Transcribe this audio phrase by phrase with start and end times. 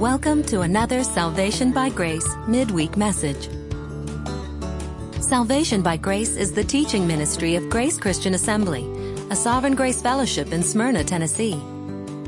[0.00, 3.48] Welcome to another Salvation by Grace midweek message.
[5.22, 8.84] Salvation by Grace is the teaching ministry of Grace Christian Assembly,
[9.30, 11.62] a Sovereign Grace Fellowship in Smyrna, Tennessee.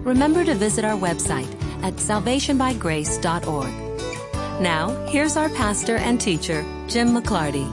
[0.04, 1.52] Remember to visit our website
[1.82, 4.62] at salvationbygrace.org.
[4.62, 7.66] Now, here's our pastor and teacher, Jim McClarty.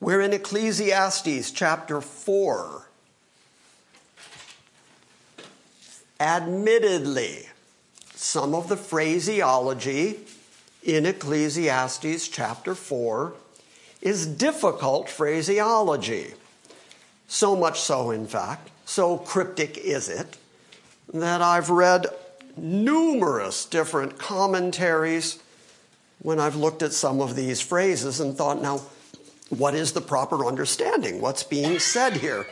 [0.00, 2.83] We're in Ecclesiastes chapter 4.
[6.20, 7.48] Admittedly,
[8.14, 10.20] some of the phraseology
[10.84, 13.32] in Ecclesiastes chapter 4
[14.00, 16.34] is difficult phraseology.
[17.26, 20.36] So much so, in fact, so cryptic is it,
[21.12, 22.06] that I've read
[22.56, 25.42] numerous different commentaries
[26.20, 28.82] when I've looked at some of these phrases and thought, now,
[29.48, 31.20] what is the proper understanding?
[31.20, 32.46] What's being said here?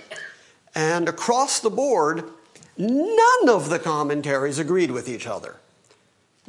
[0.75, 2.25] And across the board,
[2.77, 5.57] none of the commentaries agreed with each other.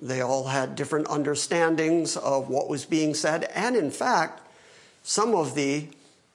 [0.01, 4.41] They all had different understandings of what was being said, and in fact,
[5.03, 5.87] some of the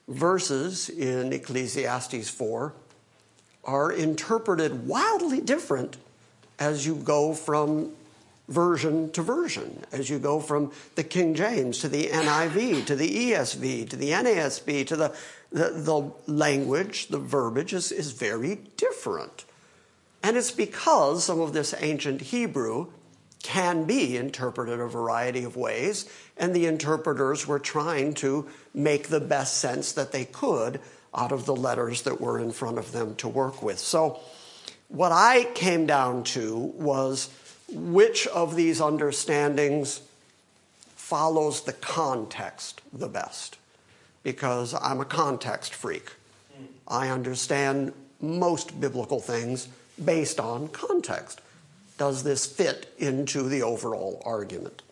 [0.06, 2.72] verses in Ecclesiastes 4
[3.64, 5.96] are interpreted wildly different
[6.58, 7.92] as you go from
[8.48, 13.32] version to version, as you go from the King James to the NIV to the
[13.32, 15.14] ESV to the NASB to the,
[15.52, 19.44] the, the language, the verbiage is, is very different.
[20.22, 22.88] And it's because some of this ancient Hebrew
[23.42, 29.20] can be interpreted a variety of ways, and the interpreters were trying to make the
[29.20, 30.80] best sense that they could
[31.14, 33.78] out of the letters that were in front of them to work with.
[33.78, 34.20] So,
[34.88, 37.30] what I came down to was
[37.70, 40.00] which of these understandings
[40.96, 43.58] follows the context the best,
[44.22, 46.10] because I'm a context freak.
[46.86, 49.68] I understand most biblical things
[50.04, 51.40] based on context.
[51.96, 54.82] Does this fit into the overall argument?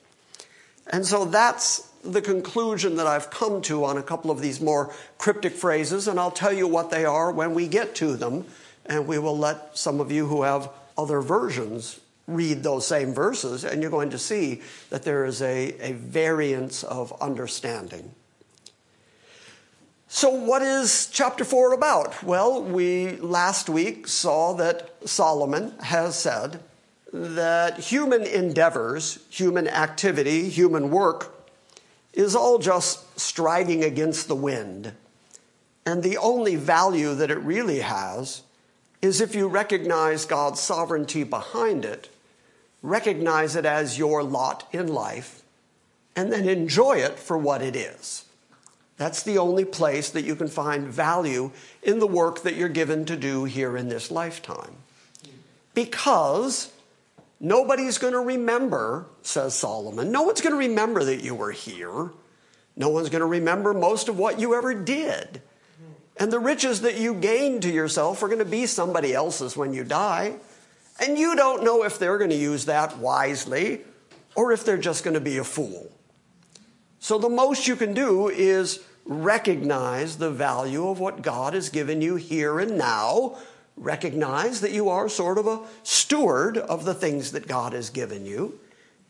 [0.89, 4.93] And so that's the conclusion that I've come to on a couple of these more
[5.19, 8.45] cryptic phrases, and I'll tell you what they are when we get to them,
[8.85, 13.65] and we will let some of you who have other versions read those same verses,
[13.65, 18.13] and you're going to see that there is a, a variance of understanding.
[20.17, 22.23] So, what is chapter 4 about?
[22.23, 26.61] Well, we last week saw that Solomon has said
[27.13, 31.47] that human endeavors, human activity, human work
[32.15, 34.95] is all just striding against the wind.
[35.85, 38.41] And the only value that it really has
[39.03, 42.09] is if you recognize God's sovereignty behind it,
[42.81, 45.43] recognize it as your lot in life,
[46.17, 48.26] and then enjoy it for what it is.
[48.97, 51.51] That's the only place that you can find value
[51.83, 54.77] in the work that you're given to do here in this lifetime.
[55.75, 56.73] Because
[57.39, 62.11] nobody's going to remember, says Solomon, no one's going to remember that you were here.
[62.75, 65.43] No one's going to remember most of what you ever did.
[66.19, 69.75] And the riches that you gain to yourself are going to be somebody else's when
[69.75, 70.37] you die.
[70.99, 73.83] And you don't know if they're going to use that wisely
[74.35, 75.91] or if they're just going to be a fool.
[77.07, 82.03] So the most you can do is recognize the value of what God has given
[82.03, 83.39] you here and now.
[83.77, 88.27] Recognize that you are sort of a steward of the things that God has given
[88.27, 88.59] you.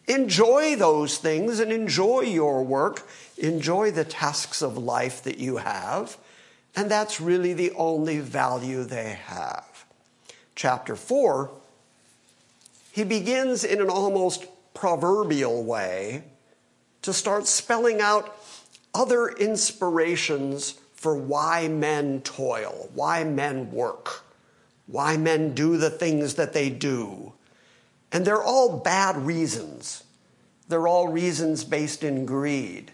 [0.07, 3.09] Enjoy those things and enjoy your work.
[3.39, 6.19] Enjoy the tasks of life that you have.
[6.77, 9.87] And that's really the only value they have.
[10.55, 11.51] Chapter 4,
[12.93, 16.25] he begins in an almost proverbial way
[17.06, 18.37] to start spelling out
[18.93, 24.25] other inspirations for why men toil, why men work,
[24.89, 27.33] why men do the things that they do.
[28.11, 30.03] And they're all bad reasons.
[30.66, 32.91] They're all reasons based in greed.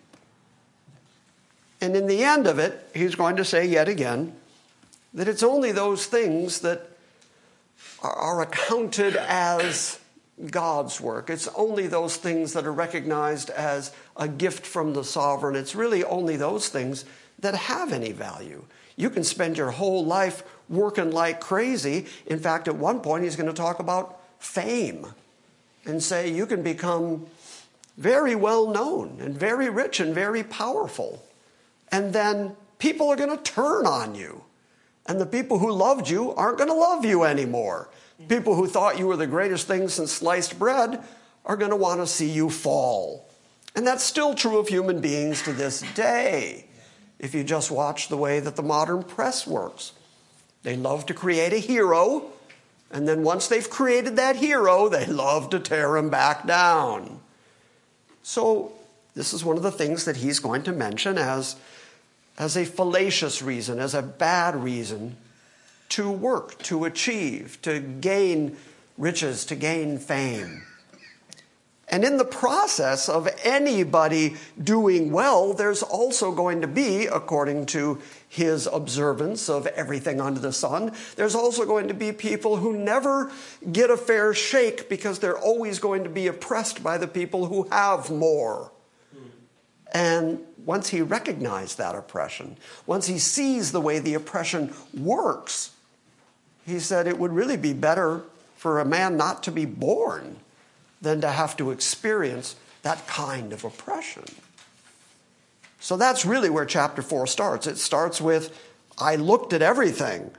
[1.80, 4.36] And in the end of it, he's going to say yet again
[5.14, 6.86] that it's only those things that
[8.02, 9.98] are accounted as
[10.50, 11.30] God's work.
[11.30, 15.56] It's only those things that are recognized as a gift from the sovereign.
[15.56, 17.04] It's really only those things
[17.38, 18.64] that have any value.
[18.96, 22.06] You can spend your whole life working like crazy.
[22.26, 25.06] In fact, at one point, he's going to talk about fame
[25.84, 27.26] and say you can become
[27.98, 31.22] very well known and very rich and very powerful.
[31.90, 34.44] And then people are going to turn on you.
[35.06, 37.88] And the people who loved you aren't going to love you anymore.
[38.28, 41.02] People who thought you were the greatest thing since sliced bread
[41.44, 43.28] are going to want to see you fall.
[43.74, 46.66] And that's still true of human beings to this day.
[47.18, 49.92] If you just watch the way that the modern press works,
[50.62, 52.30] they love to create a hero
[52.92, 57.20] And then once they've created that hero, they love to tear him back down.
[58.22, 58.72] So,
[59.14, 61.56] this is one of the things that he's going to mention as,
[62.38, 65.16] as a fallacious reason, as a bad reason
[65.92, 68.56] to work, to achieve, to gain
[68.96, 70.62] riches, to gain fame.
[71.88, 78.00] And in the process of anybody doing well, there's also going to be, according to
[78.26, 83.30] his observance of everything under the sun, there's also going to be people who never
[83.70, 87.68] get a fair shake because they're always going to be oppressed by the people who
[87.70, 88.72] have more.
[89.92, 92.56] And once he recognized that oppression,
[92.86, 95.72] once he sees the way the oppression works,
[96.66, 98.22] he said it would really be better
[98.56, 100.36] for a man not to be born
[101.00, 104.24] than to have to experience that kind of oppression.
[105.80, 107.66] So that's really where chapter 4 starts.
[107.66, 108.56] It starts with
[108.98, 110.30] I looked at everything.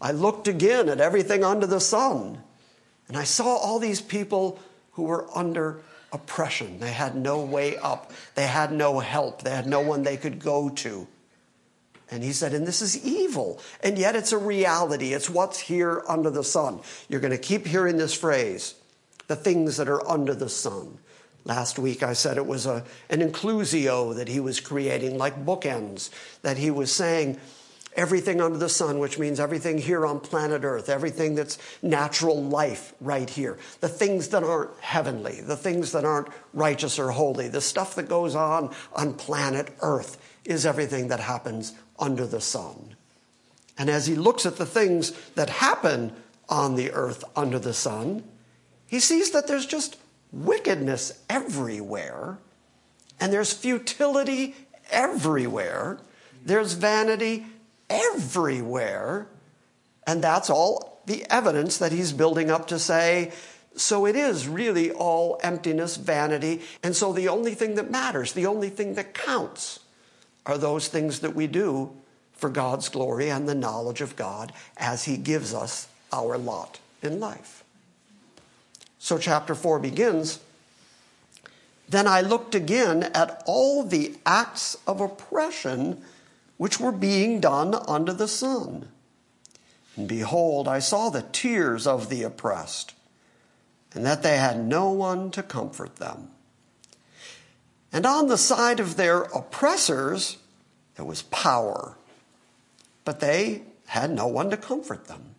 [0.00, 2.42] I looked again at everything under the sun.
[3.06, 4.58] And I saw all these people
[4.92, 5.80] who were under
[6.12, 6.80] oppression.
[6.80, 10.38] They had no way up, they had no help, they had no one they could
[10.38, 11.06] go to.
[12.12, 13.58] And he said, and this is evil.
[13.82, 15.14] And yet it's a reality.
[15.14, 16.80] It's what's here under the sun.
[17.08, 18.74] You're going to keep hearing this phrase
[19.28, 20.98] the things that are under the sun.
[21.44, 26.10] Last week I said it was a, an inclusio that he was creating, like bookends,
[26.42, 27.40] that he was saying
[27.96, 32.92] everything under the sun, which means everything here on planet Earth, everything that's natural life
[33.00, 37.60] right here, the things that aren't heavenly, the things that aren't righteous or holy, the
[37.62, 41.72] stuff that goes on on planet Earth is everything that happens
[42.02, 42.96] under the sun.
[43.78, 46.12] And as he looks at the things that happen
[46.48, 48.24] on the earth under the sun,
[48.86, 49.96] he sees that there's just
[50.32, 52.38] wickedness everywhere,
[53.20, 54.54] and there's futility
[54.90, 55.98] everywhere,
[56.44, 57.46] there's vanity
[57.88, 59.28] everywhere,
[60.06, 63.32] and that's all the evidence that he's building up to say,
[63.76, 68.46] so it is really all emptiness, vanity, and so the only thing that matters, the
[68.46, 69.80] only thing that counts,
[70.46, 71.92] are those things that we do
[72.32, 77.20] for God's glory and the knowledge of God as He gives us our lot in
[77.20, 77.62] life.
[78.98, 80.40] So, chapter 4 begins
[81.88, 86.02] Then I looked again at all the acts of oppression
[86.56, 88.88] which were being done under the sun.
[89.96, 92.94] And behold, I saw the tears of the oppressed,
[93.92, 96.30] and that they had no one to comfort them.
[97.92, 100.38] And on the side of their oppressors,
[100.96, 101.96] there was power,
[103.04, 105.34] but they had no one to comfort them.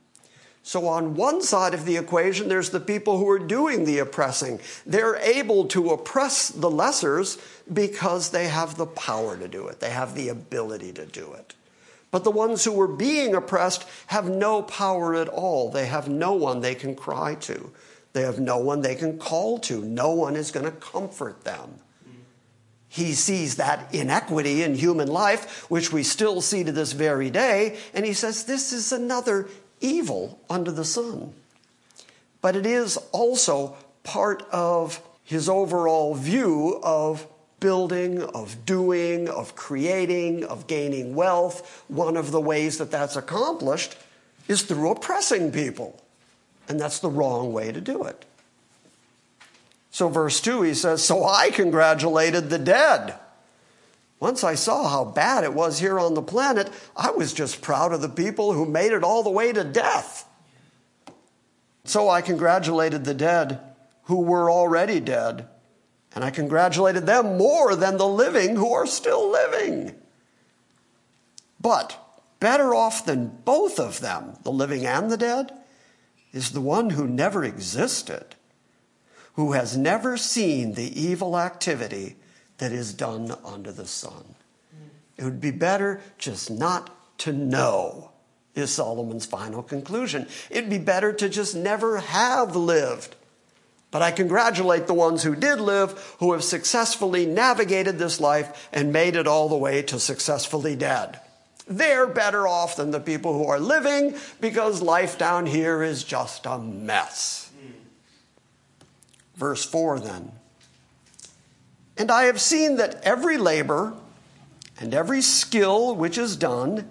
[0.65, 4.61] So, on one side of the equation, there's the people who are doing the oppressing.
[4.85, 7.37] They're able to oppress the lessers
[7.71, 11.55] because they have the power to do it, they have the ability to do it.
[12.11, 15.69] But the ones who are being oppressed have no power at all.
[15.69, 17.71] They have no one they can cry to,
[18.13, 19.83] they have no one they can call to.
[19.83, 21.79] No one is going to comfort them.
[22.93, 27.79] He sees that inequity in human life, which we still see to this very day,
[27.91, 29.49] and he says, This is another
[29.81, 31.33] evil under the sun.
[32.39, 37.25] But it is also part of his overall view of
[37.59, 41.83] building, of doing, of creating, of gaining wealth.
[41.87, 43.97] One of the ways that that's accomplished
[44.47, 45.99] is through oppressing people.
[46.69, 48.23] And that's the wrong way to do it.
[49.93, 53.13] So, verse 2, he says, So I congratulated the dead.
[54.19, 57.93] Once I saw how bad it was here on the planet, I was just proud
[57.93, 60.27] of the people who made it all the way to death.
[61.83, 63.59] So I congratulated the dead
[64.05, 65.47] who were already dead,
[66.15, 69.93] and I congratulated them more than the living who are still living.
[71.61, 71.99] But
[72.39, 75.53] better off than both of them, the living and the dead,
[76.31, 78.35] is the one who never existed,
[79.33, 82.15] who has never seen the evil activity
[82.57, 84.35] that is done under the sun.
[84.75, 84.89] Mm.
[85.17, 88.11] It would be better just not to know,
[88.55, 90.27] is Solomon's final conclusion.
[90.49, 93.15] It'd be better to just never have lived.
[93.91, 98.91] But I congratulate the ones who did live, who have successfully navigated this life and
[98.91, 101.19] made it all the way to successfully dead.
[101.67, 106.45] They're better off than the people who are living because life down here is just
[106.45, 107.42] a mess.
[109.35, 110.31] Verse 4 then.
[111.97, 113.93] And I have seen that every labor
[114.79, 116.89] and every skill which is done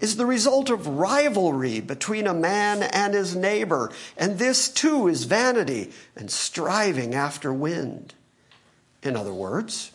[0.00, 5.24] is the result of rivalry between a man and his neighbor, and this too is
[5.24, 8.14] vanity and striving after wind.
[9.02, 9.92] In other words,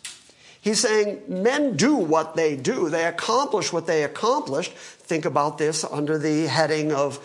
[0.60, 4.74] he's saying men do what they do, they accomplish what they accomplished.
[4.74, 7.20] Think about this under the heading of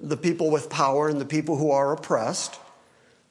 [0.00, 2.58] the people with power and the people who are oppressed.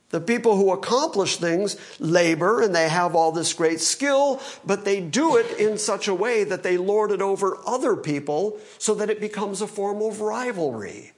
[0.09, 5.01] The people who accomplish things labor and they have all this great skill, but they
[5.01, 9.09] do it in such a way that they lord it over other people so that
[9.09, 11.13] it becomes a form of rivalry.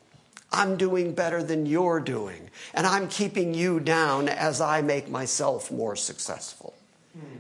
[0.52, 5.72] I'm doing better than you're doing, and I'm keeping you down as I make myself
[5.72, 6.74] more successful.
[7.18, 7.38] Mm.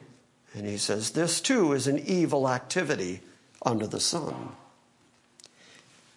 [0.54, 3.20] And he says, This too is an evil activity
[3.66, 4.56] under the sun.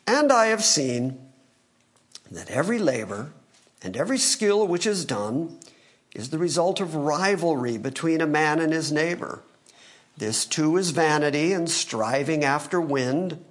[0.07, 1.19] And I have seen
[2.31, 3.33] that every labor,
[3.85, 5.59] and every skill which is done
[6.15, 9.43] is the result of rivalry between a man and his neighbor.
[10.17, 13.45] This too is vanity and striving after wind.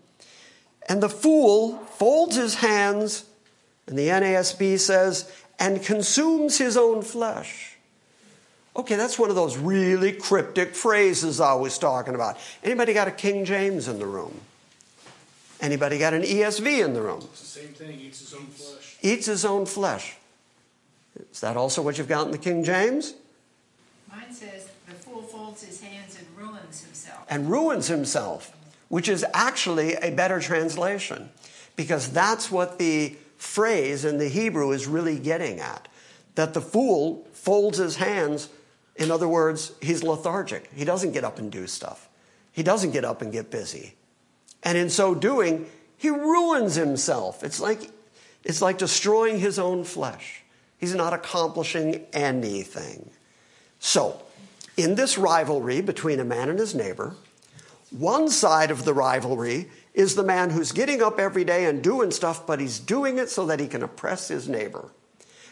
[0.89, 3.25] And the fool folds his hands,
[3.85, 7.77] and the NASB says, and consumes his own flesh.
[8.75, 12.37] Okay, that's one of those really cryptic phrases I was talking about.
[12.63, 14.41] Anybody got a King James in the room?
[15.61, 17.19] Anybody got an ESV in the room?
[17.19, 18.97] It's the same thing, eats his own flesh.
[19.01, 20.15] Eats his own flesh.
[21.31, 23.13] Is that also what you've got in the King James?
[24.09, 27.25] Mine says, the fool folds his hands and ruins himself.
[27.29, 28.55] And ruins himself,
[28.89, 31.29] which is actually a better translation,
[31.75, 35.87] because that's what the phrase in the Hebrew is really getting at.
[36.35, 38.49] That the fool folds his hands.
[38.95, 40.69] In other words, he's lethargic.
[40.75, 42.09] He doesn't get up and do stuff,
[42.51, 43.95] he doesn't get up and get busy.
[44.63, 47.43] And in so doing, he ruins himself.
[47.43, 47.91] It's like,
[48.43, 50.42] it's like destroying his own flesh.
[50.79, 53.09] He's not accomplishing anything.
[53.79, 54.21] So,
[54.75, 57.15] in this rivalry between a man and his neighbor,
[57.91, 62.11] one side of the rivalry is the man who's getting up every day and doing
[62.11, 64.89] stuff, but he's doing it so that he can oppress his neighbor.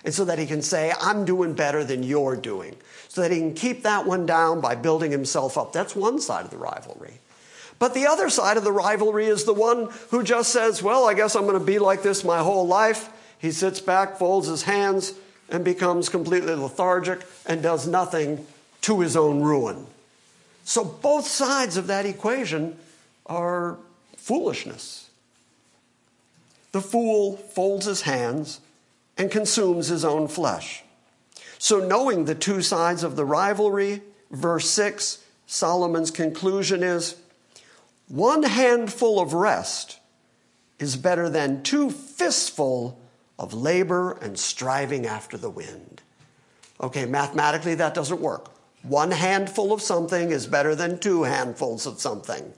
[0.03, 2.75] And so that he can say, I'm doing better than you're doing.
[3.07, 5.73] So that he can keep that one down by building himself up.
[5.73, 7.19] That's one side of the rivalry.
[7.77, 11.13] But the other side of the rivalry is the one who just says, Well, I
[11.13, 13.09] guess I'm going to be like this my whole life.
[13.41, 15.15] He sits back, folds his hands,
[15.49, 18.45] and becomes completely lethargic and does nothing
[18.81, 19.87] to his own ruin.
[20.63, 22.77] So both sides of that equation
[23.25, 23.77] are
[24.15, 25.09] foolishness.
[26.71, 28.61] The fool folds his hands
[29.17, 30.83] and consumes his own flesh.
[31.57, 37.17] So, knowing the two sides of the rivalry, verse 6, Solomon's conclusion is
[38.07, 39.99] one handful of rest
[40.79, 43.00] is better than two fistful
[43.41, 46.03] of labor and striving after the wind.
[46.79, 48.51] Okay, mathematically that doesn't work.
[48.83, 52.53] One handful of something is better than two handfuls of something.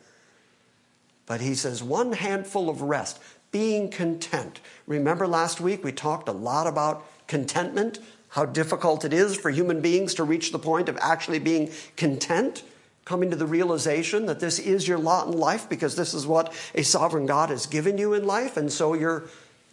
[1.26, 3.18] But he says one handful of rest,
[3.52, 4.60] being content.
[4.86, 8.00] Remember last week we talked a lot about contentment,
[8.30, 12.64] how difficult it is for human beings to reach the point of actually being content,
[13.06, 16.54] coming to the realization that this is your lot in life because this is what
[16.76, 19.24] a sovereign God has given you in life, and so you're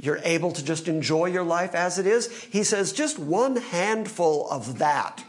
[0.03, 2.31] you're able to just enjoy your life as it is.
[2.45, 5.23] He says just one handful of that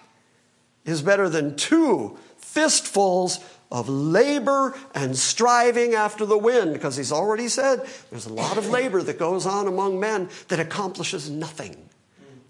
[0.86, 3.40] is better than two fistfuls
[3.72, 8.70] of labor and striving after the wind, because he's already said there's a lot of
[8.70, 11.76] labor that goes on among men that accomplishes nothing.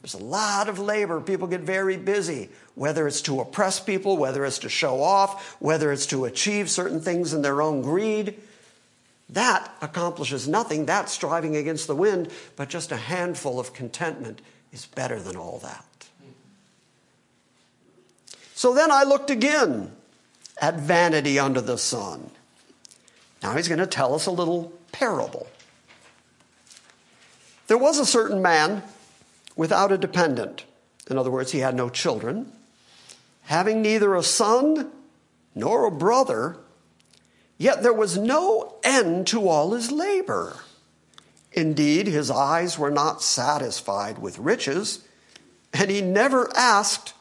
[0.01, 1.21] There's a lot of labor.
[1.21, 5.91] People get very busy, whether it's to oppress people, whether it's to show off, whether
[5.91, 8.39] it's to achieve certain things in their own greed.
[9.31, 10.85] That accomplishes nothing.
[10.85, 14.41] That's striving against the wind, but just a handful of contentment
[14.73, 15.85] is better than all that.
[18.55, 19.91] So then I looked again
[20.61, 22.29] at vanity under the sun.
[23.41, 25.47] Now he's going to tell us a little parable.
[27.67, 28.83] There was a certain man
[29.55, 30.65] without a dependent.
[31.09, 32.51] In other words, he had no children,
[33.43, 34.91] having neither a son
[35.55, 36.57] nor a brother
[37.61, 40.61] Yet there was no end to all his labor.
[41.51, 45.05] Indeed, his eyes were not satisfied with riches,
[45.71, 47.13] and he never asked,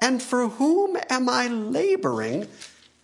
[0.00, 2.48] And for whom am I laboring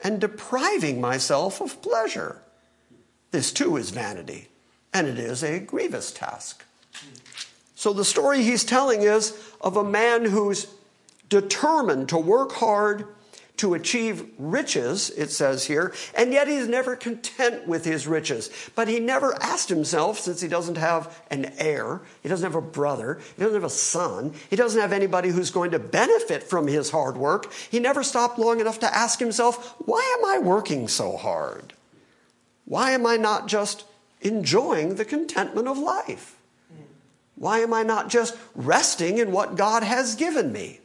[0.03, 2.41] and depriving myself of pleasure?
[3.31, 4.49] This too is vanity,
[4.91, 6.65] and it is a grievous task.
[7.75, 10.67] So the story he's telling is of a man who's
[11.29, 13.05] determined to work hard
[13.61, 18.49] to achieve riches, it says here, and yet he's never content with his riches.
[18.75, 22.67] But he never asked himself, since he doesn't have an heir, he doesn't have a
[22.67, 26.69] brother, he doesn't have a son, he doesn't have anybody who's going to benefit from
[26.69, 30.89] his hard work, he never stopped long enough to ask himself, why am I working
[30.89, 31.75] so hard?
[32.65, 33.85] Why am I not just
[34.23, 36.39] enjoying the contentment of life?
[37.37, 40.81] Why am I not just resting in what God has given me?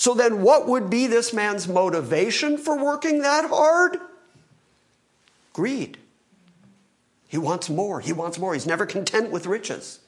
[0.00, 3.98] So then, what would be this man's motivation for working that hard?
[5.52, 5.98] Greed.
[7.28, 8.00] He wants more.
[8.00, 8.54] He wants more.
[8.54, 10.00] He's never content with riches.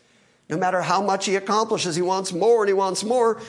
[0.49, 3.43] No matter how much he accomplishes, he wants more and he wants more.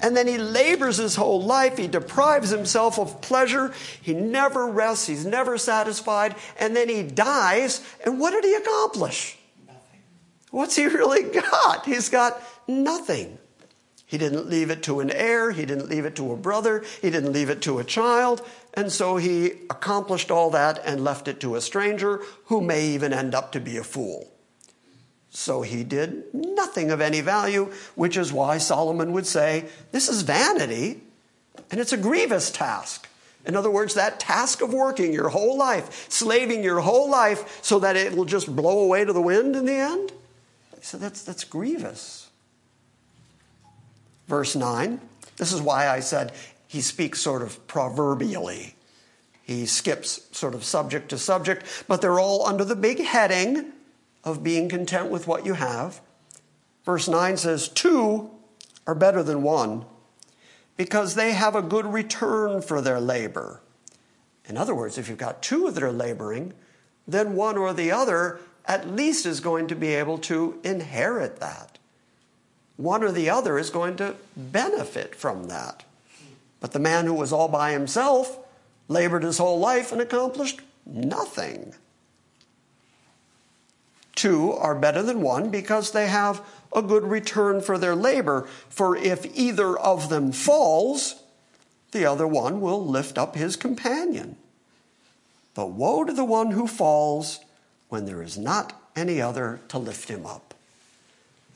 [0.00, 1.78] And then he labors his whole life.
[1.78, 3.72] He deprives himself of pleasure.
[4.02, 5.06] He never rests.
[5.06, 6.34] He's never satisfied.
[6.58, 7.86] And then he dies.
[8.04, 9.38] And what did he accomplish?
[9.64, 10.00] Nothing.
[10.50, 11.86] What's he really got?
[11.86, 13.38] He's got nothing.
[14.14, 15.50] He didn't leave it to an heir.
[15.50, 16.84] He didn't leave it to a brother.
[17.02, 18.46] He didn't leave it to a child.
[18.74, 23.12] And so he accomplished all that and left it to a stranger who may even
[23.12, 24.32] end up to be a fool.
[25.30, 30.22] So he did nothing of any value, which is why Solomon would say, This is
[30.22, 31.00] vanity,
[31.72, 33.08] and it's a grievous task.
[33.44, 37.80] In other words, that task of working your whole life, slaving your whole life so
[37.80, 40.12] that it will just blow away to the wind in the end.
[40.82, 42.23] So That's, that's grievous.
[44.26, 45.00] Verse 9,
[45.36, 46.32] this is why I said
[46.66, 48.74] he speaks sort of proverbially.
[49.42, 53.72] He skips sort of subject to subject, but they're all under the big heading
[54.24, 56.00] of being content with what you have.
[56.84, 58.30] Verse 9 says, Two
[58.86, 59.84] are better than one
[60.76, 63.60] because they have a good return for their labor.
[64.46, 66.52] In other words, if you've got two that are laboring,
[67.06, 71.78] then one or the other at least is going to be able to inherit that.
[72.76, 75.84] One or the other is going to benefit from that.
[76.60, 78.38] But the man who was all by himself
[78.88, 81.74] labored his whole life and accomplished nothing.
[84.14, 88.48] Two are better than one because they have a good return for their labor.
[88.68, 91.22] For if either of them falls,
[91.92, 94.36] the other one will lift up his companion.
[95.54, 97.40] But woe to the one who falls
[97.88, 100.53] when there is not any other to lift him up.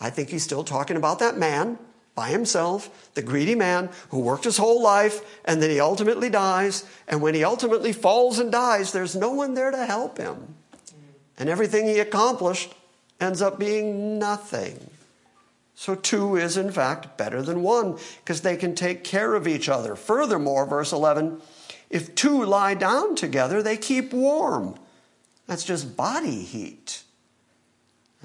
[0.00, 1.78] I think he's still talking about that man
[2.14, 6.84] by himself, the greedy man who worked his whole life and then he ultimately dies.
[7.06, 10.54] And when he ultimately falls and dies, there's no one there to help him
[11.38, 12.74] and everything he accomplished
[13.20, 14.90] ends up being nothing.
[15.74, 19.68] So, two is in fact better than one because they can take care of each
[19.68, 19.94] other.
[19.94, 21.40] Furthermore, verse 11,
[21.88, 24.76] if two lie down together, they keep warm.
[25.46, 27.04] That's just body heat.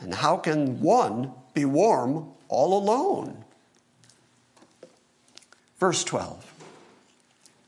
[0.02, 3.44] And how can one be warm all alone?
[5.80, 6.54] Verse 12.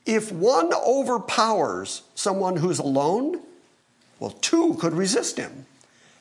[0.06, 3.40] If one overpowers someone who's alone,
[4.20, 5.66] well, two could resist him.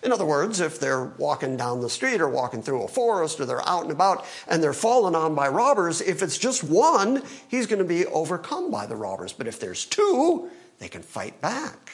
[0.03, 3.45] In other words, if they're walking down the street or walking through a forest or
[3.45, 7.65] they're out and about and they're fallen on by robbers, if it's just one, he's
[7.65, 9.33] going to be overcome by the robbers.
[9.33, 11.91] But if there's two, they can fight back.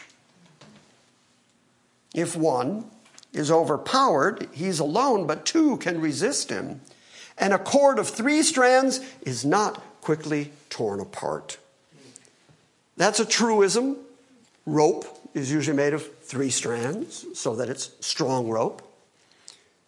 [2.13, 2.85] If one
[3.33, 6.81] is overpowered, he's alone, but two can resist him.
[7.37, 11.57] And a cord of three strands is not quickly torn apart.
[12.97, 13.97] That's a truism.
[14.65, 18.87] Rope is usually made of three strands so that it's strong rope.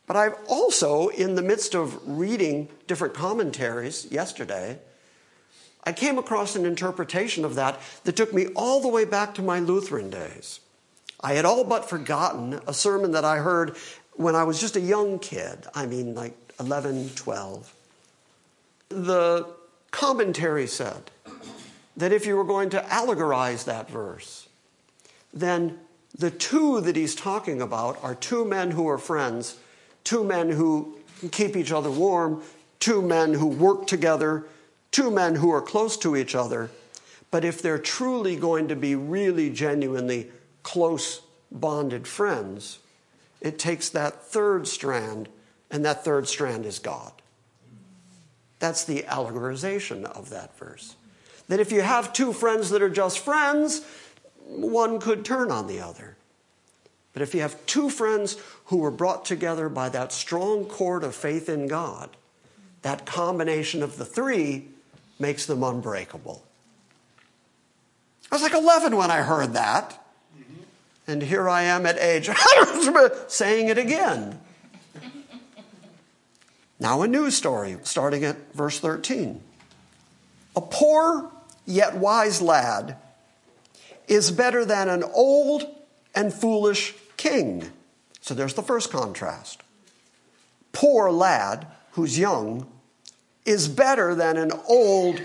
[0.08, 4.79] But I've also, in the midst of reading different commentaries yesterday,
[5.86, 9.41] I came across an interpretation of that that took me all the way back to
[9.41, 10.60] my Lutheran days.
[11.23, 13.77] I had all but forgotten a sermon that I heard
[14.13, 15.65] when I was just a young kid.
[15.73, 17.73] I mean, like 11, 12.
[18.89, 19.47] The
[19.91, 21.12] commentary said
[21.95, 24.47] that if you were going to allegorize that verse,
[25.33, 25.79] then
[26.15, 29.57] the two that he's talking about are two men who are friends,
[30.03, 30.97] two men who
[31.31, 32.43] keep each other warm,
[32.79, 34.45] two men who work together,
[34.91, 36.69] two men who are close to each other.
[37.31, 40.29] But if they're truly going to be really genuinely
[40.63, 41.21] close
[41.52, 42.80] bonded friends,
[43.41, 45.30] it takes that third strand,
[45.69, 47.12] and that third strand is God.
[48.60, 50.95] That's the allegorization of that verse.
[51.49, 53.86] That if you have two friends that are just friends,
[54.45, 56.15] one could turn on the other.
[57.12, 61.13] But if you have two friends who were brought together by that strong cord of
[61.13, 62.10] faith in God,
[62.82, 64.67] that combination of the three
[65.19, 66.43] makes them unbreakable.
[68.32, 70.02] I was like 11 when I heard that.
[71.07, 72.29] And here I am at age
[73.27, 74.39] saying it again.
[76.79, 79.41] Now, a new story, starting at verse 13.
[80.55, 81.31] A poor
[81.65, 82.97] yet wise lad
[84.07, 85.65] is better than an old
[86.13, 87.71] and foolish king.
[88.21, 89.61] So there's the first contrast.
[90.71, 92.67] Poor lad who's young
[93.45, 95.21] is better than an old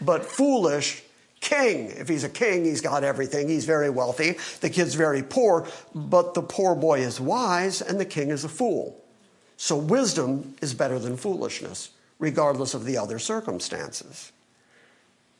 [0.00, 1.02] but foolish
[1.42, 1.90] king.
[1.90, 3.48] If he's a king, he's got everything.
[3.48, 4.38] He's very wealthy.
[4.60, 8.48] The kid's very poor, but the poor boy is wise and the king is a
[8.48, 8.98] fool.
[9.58, 14.32] So wisdom is better than foolishness, regardless of the other circumstances.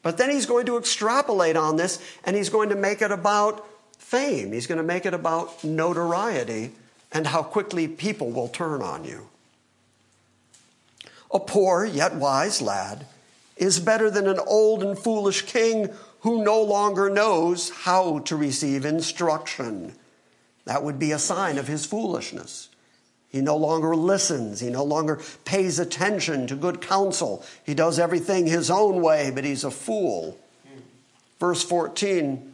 [0.02, 3.64] But then he's going to extrapolate on this and he's going to make it about
[3.96, 4.52] fame.
[4.52, 6.72] He's going to make it about notoriety
[7.12, 9.28] and how quickly people will turn on you.
[11.32, 13.06] A poor yet wise lad
[13.56, 18.84] is better than an old and foolish king who no longer knows how to receive
[18.84, 19.94] instruction.
[20.64, 22.68] That would be a sign of his foolishness.
[23.28, 24.60] He no longer listens.
[24.60, 27.44] He no longer pays attention to good counsel.
[27.64, 30.38] He does everything his own way, but he's a fool.
[31.40, 32.51] Verse 14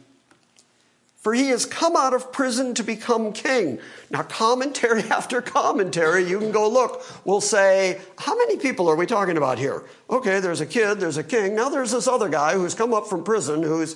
[1.19, 3.79] For he has come out of prison to become king.
[4.09, 9.05] Now, commentary after commentary, you can go look, will say, How many people are we
[9.05, 9.83] talking about here?
[10.09, 11.55] Okay, there's a kid, there's a king.
[11.55, 13.95] Now there's this other guy who's come up from prison who's,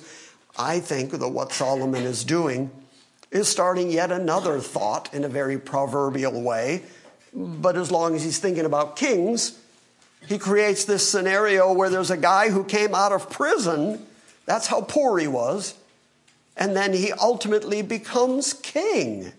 [0.58, 2.70] I think, that what Solomon is doing
[3.30, 6.82] is starting yet another thought in a very proverbial way.
[7.32, 9.58] But as long as he's thinking about kings,
[10.28, 14.06] he creates this scenario where there's a guy who came out of prison.
[14.46, 15.74] That's how poor he was.
[16.56, 19.32] And then he ultimately becomes king.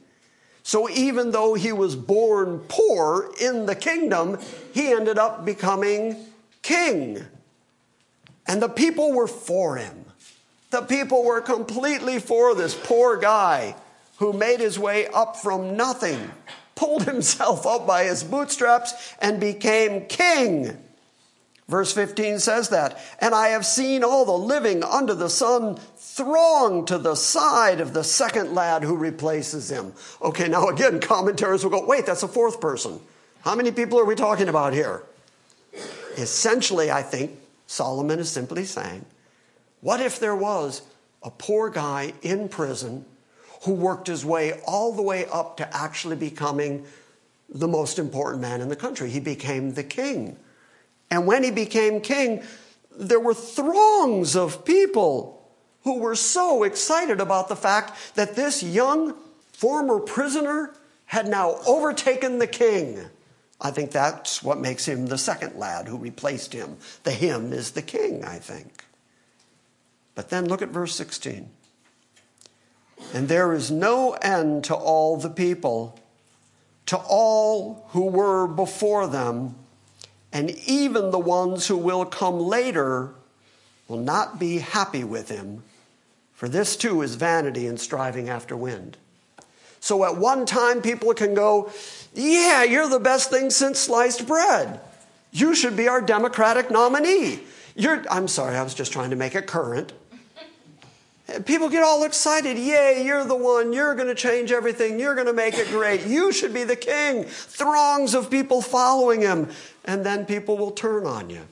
[0.63, 4.39] So even though he was born poor in the kingdom,
[4.73, 6.17] he ended up becoming
[6.61, 7.23] king.
[8.47, 10.05] And the people were for him.
[10.71, 13.75] The people were completely for this poor guy
[14.17, 16.31] who made his way up from nothing,
[16.75, 20.77] pulled himself up by his bootstraps, and became king.
[21.67, 26.85] Verse 15 says that, and I have seen all the living under the sun throng
[26.85, 29.93] to the side of the second lad who replaces him.
[30.21, 32.99] Okay, now again, commentators will go, wait, that's a fourth person.
[33.41, 35.03] How many people are we talking about here?
[36.17, 37.31] Essentially, I think
[37.65, 39.03] Solomon is simply saying,
[39.81, 40.83] what if there was
[41.23, 43.05] a poor guy in prison
[43.63, 46.85] who worked his way all the way up to actually becoming
[47.49, 49.09] the most important man in the country.
[49.09, 50.37] He became the king.
[51.09, 52.43] And when he became king,
[52.97, 55.35] there were throngs of people
[55.83, 59.15] who were so excited about the fact that this young
[59.53, 60.73] former prisoner
[61.05, 62.99] had now overtaken the king.
[63.61, 66.77] I think that's what makes him the second lad who replaced him.
[67.03, 68.83] The him is the king, I think.
[70.15, 71.49] But then look at verse 16.
[73.13, 75.99] And there is no end to all the people,
[76.87, 79.55] to all who were before them,
[80.35, 83.11] and even the ones who will come later
[83.87, 85.63] will not be happy with him,
[86.33, 88.97] for this too is vanity and striving after wind.
[89.79, 91.71] So at one time, people can go,
[92.13, 94.81] Yeah, you're the best thing since sliced bread.
[95.31, 97.39] You should be our Democratic nominee.
[97.73, 99.93] You're, I'm sorry, I was just trying to make it current.
[101.45, 102.57] People get all excited.
[102.57, 103.73] Yay, you're the one.
[103.73, 104.99] You're going to change everything.
[104.99, 106.05] You're going to make it great.
[106.05, 107.23] You should be the king.
[107.23, 109.49] Throngs of people following him.
[109.85, 111.47] And then people will turn on you.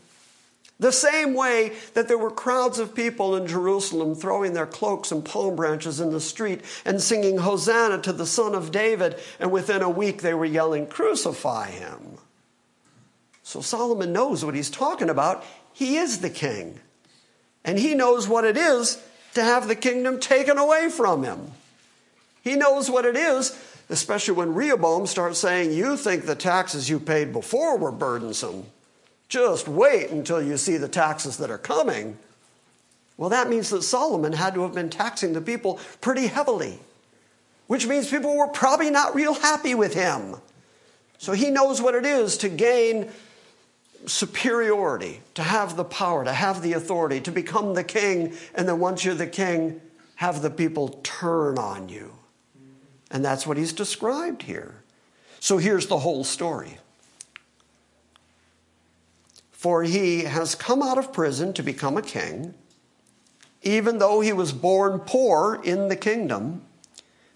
[0.79, 5.23] The same way that there were crowds of people in Jerusalem throwing their cloaks and
[5.23, 9.81] palm branches in the street and singing Hosanna to the Son of David, and within
[9.81, 12.17] a week they were yelling, Crucify him.
[13.43, 15.45] So Solomon knows what he's talking about.
[15.73, 16.79] He is the king.
[17.63, 19.01] And he knows what it is
[19.35, 21.51] to have the kingdom taken away from him.
[22.43, 23.57] He knows what it is,
[23.93, 28.65] especially when Rehoboam starts saying, You think the taxes you paid before were burdensome.
[29.29, 32.17] Just wait until you see the taxes that are coming.
[33.17, 36.79] Well, that means that Solomon had to have been taxing the people pretty heavily,
[37.67, 40.38] which means people were probably not real happy with him.
[41.19, 43.12] So he knows what it is to gain
[44.08, 48.79] superiority, to have the power, to have the authority, to become the king, and then
[48.79, 49.79] once you're the king,
[50.15, 52.12] have the people turn on you.
[53.13, 54.84] And that's what he's described here.
[55.39, 56.80] So here's the whole story.
[59.52, 62.56] For he has come out of prison to become a king,
[63.62, 66.63] even though he was born poor in the kingdom.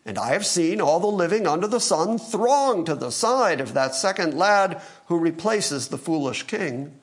[0.04, 3.74] And I have seen all the living under the sun throng to the side of
[3.76, 7.00] that second lad who replaces the foolish king.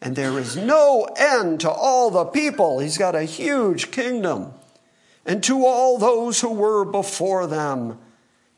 [0.00, 2.80] And there is no end to all the people.
[2.80, 4.54] He's got a huge kingdom.
[5.28, 7.98] And to all those who were before them.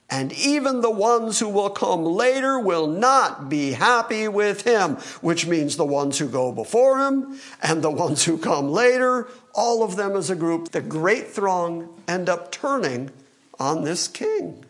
[0.08, 5.46] And even the ones who will come later will not be happy with him, which
[5.46, 9.96] means the ones who go before him and the ones who come later, all of
[9.96, 13.10] them as a group, the great throng end up turning
[13.58, 14.64] on this king.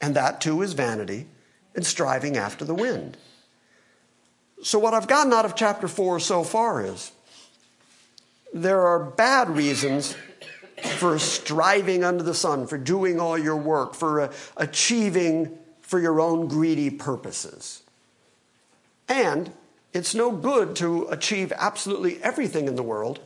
[0.00, 1.26] And that too is vanity
[1.74, 3.16] and striving after the wind.
[4.62, 7.12] So, what I've gotten out of chapter 4 so far is
[8.52, 10.16] there are bad reasons
[10.84, 16.20] for striving under the sun, for doing all your work, for uh, achieving for your
[16.20, 17.82] own greedy purposes.
[19.08, 19.52] And
[19.92, 23.20] it's no good to achieve absolutely everything in the world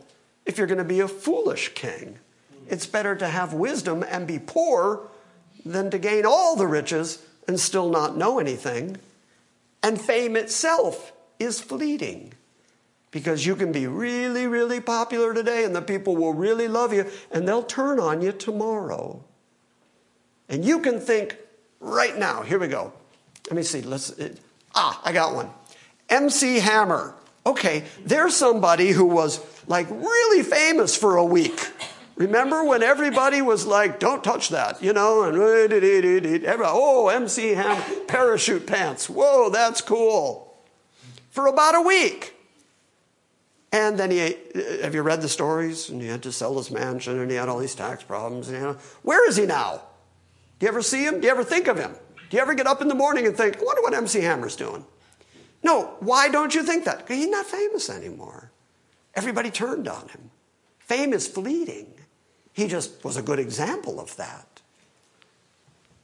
[0.47, 2.19] if you're going to be a foolish king.
[2.69, 5.09] It's better to have wisdom and be poor
[5.65, 8.99] than to gain all the riches and still not know anything.
[9.83, 12.35] And fame itself is fleeting
[13.13, 17.09] because you can be really, really popular today and the people will really love you
[17.31, 19.23] and they'll turn on you tomorrow.
[20.49, 21.37] And you can think
[21.79, 22.93] right now, here we go.
[23.49, 23.83] Let me see.
[23.83, 24.11] Let's.
[24.11, 24.41] It,
[24.75, 25.51] ah, I got one.
[26.09, 27.15] MC Hammer.
[27.45, 31.71] Okay, there's somebody who was like really famous for a week.
[32.17, 38.67] Remember when everybody was like, don't touch that, you know, and oh, MC Hammer, parachute
[38.67, 39.09] pants.
[39.11, 40.55] Whoa, that's cool.
[41.31, 42.35] For about a week.
[43.73, 45.89] And then he, uh, have you read the stories?
[45.89, 48.49] And he had to sell his mansion and he had all these tax problems.
[48.49, 49.83] And, know, where is he now?
[50.59, 51.21] Do you ever see him?
[51.21, 51.95] Do you ever think of him?
[52.31, 54.57] Do you ever get up in the morning and think, I wonder what MC Hammer's
[54.57, 54.85] doing?
[55.63, 56.99] No, why don't you think that?
[56.99, 58.51] Because he's not famous anymore.
[59.15, 60.31] Everybody turned on him.
[60.79, 61.95] Fame is fleeting.
[62.53, 64.61] He just was a good example of that.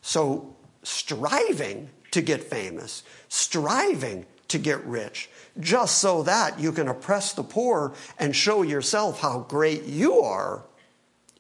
[0.01, 5.29] So, striving to get famous, striving to get rich,
[5.61, 10.63] just so that you can oppress the poor and show yourself how great you are,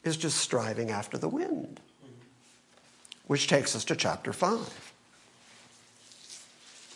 [0.05, 1.81] is just striving after the wind.
[3.27, 4.92] Which takes us to chapter 5.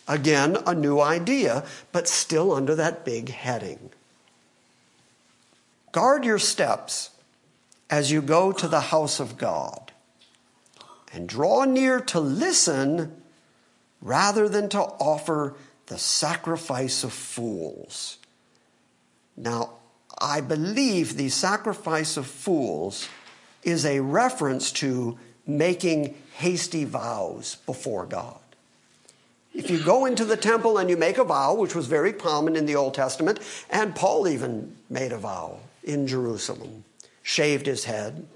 [0.09, 3.90] Again, a new idea, but still under that big heading.
[5.92, 7.11] Guard your steps
[7.90, 9.92] as you go to the house of God,
[11.12, 13.22] and draw near to listen
[14.01, 15.55] rather than to offer
[15.87, 18.18] the sacrifice of fools.
[19.37, 19.71] Now,
[20.18, 23.09] I believe the sacrifice of fools
[23.62, 28.38] is a reference to making hasty vows before God.
[29.55, 32.57] If you go into the temple and you make a vow, which was very common
[32.57, 36.85] in the Old Testament, and Paul even made a vow in Jerusalem,
[37.23, 38.27] shaved his head,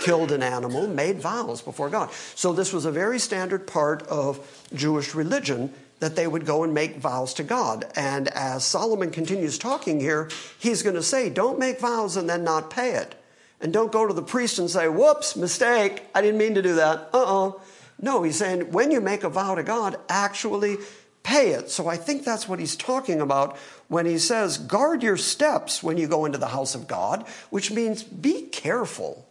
[0.00, 2.10] killed an animal, made vows before God.
[2.34, 6.74] So this was a very standard part of Jewish religion that they would go and
[6.74, 7.86] make vows to God.
[7.96, 10.28] And as Solomon continues talking here,
[10.58, 13.14] he's going to say, don't make vows and then not pay it.
[13.60, 16.74] And don't go to the priest and say, whoops, mistake, I didn't mean to do
[16.74, 17.08] that.
[17.14, 17.52] Uh uh
[18.00, 20.76] No, he's saying when you make a vow to God, actually
[21.22, 21.70] pay it.
[21.70, 23.56] So I think that's what he's talking about
[23.88, 27.70] when he says, guard your steps when you go into the house of God, which
[27.70, 29.26] means be careful.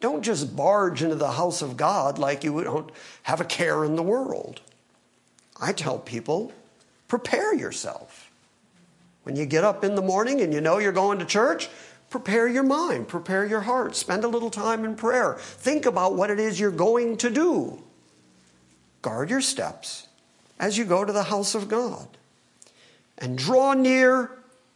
[0.00, 2.90] Don't just barge into the house of God like you don't
[3.24, 4.60] have a care in the world.
[5.60, 6.52] I tell people,
[7.08, 8.30] prepare yourself.
[9.24, 11.68] When you get up in the morning and you know you're going to church,
[12.10, 15.34] prepare your mind, prepare your heart, spend a little time in prayer.
[15.38, 17.82] Think about what it is you're going to do.
[19.02, 20.06] Guard your steps
[20.58, 22.08] as you go to the house of God.
[23.18, 24.30] And draw near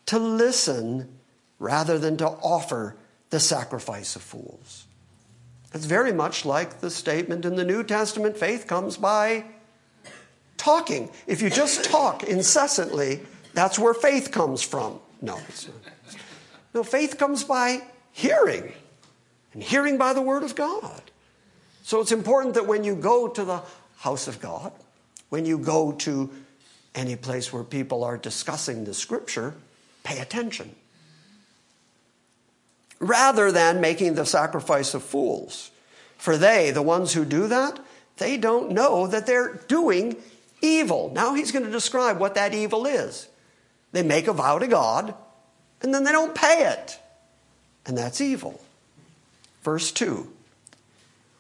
[0.07, 1.09] to listen
[1.59, 2.97] rather than to offer
[3.31, 4.87] the sacrifice of fools.
[5.73, 9.45] It's very much like the statement in the New Testament faith comes by
[10.63, 11.11] talking.
[11.27, 13.21] If you just talk incessantly,
[13.53, 15.01] that's where faith comes from.
[15.21, 15.41] No,
[16.73, 18.73] no, faith comes by hearing,
[19.53, 21.03] and hearing by the Word of God.
[21.83, 23.63] So it's important that when you go to the
[23.99, 24.73] house of God,
[25.31, 26.31] when you go to
[26.95, 29.55] any place where people are discussing the Scripture,
[30.05, 30.77] pay attention.
[33.01, 35.73] Rather than making the sacrifice of fools.
[36.19, 37.81] For they, the ones who do that,
[38.19, 40.17] they don't know that they're doing
[40.63, 41.11] evil.
[41.15, 43.29] Now he's going to describe what that evil is.
[43.93, 45.15] They make a vow to God
[45.83, 46.99] and then they don't pay it.
[47.85, 48.61] And that's evil.
[49.63, 50.31] Verse 2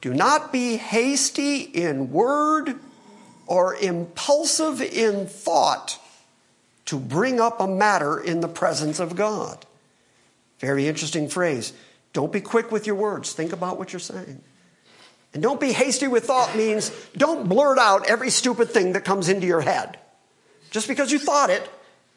[0.00, 2.74] Do not be hasty in word
[3.46, 5.98] or impulsive in thought
[6.86, 9.64] to bring up a matter in the presence of God.
[10.58, 11.72] Very interesting phrase.
[12.12, 13.32] Don't be quick with your words.
[13.32, 14.42] Think about what you're saying.
[15.34, 19.28] And don't be hasty with thought means don't blurt out every stupid thing that comes
[19.28, 19.98] into your head.
[20.70, 21.68] Just because you thought it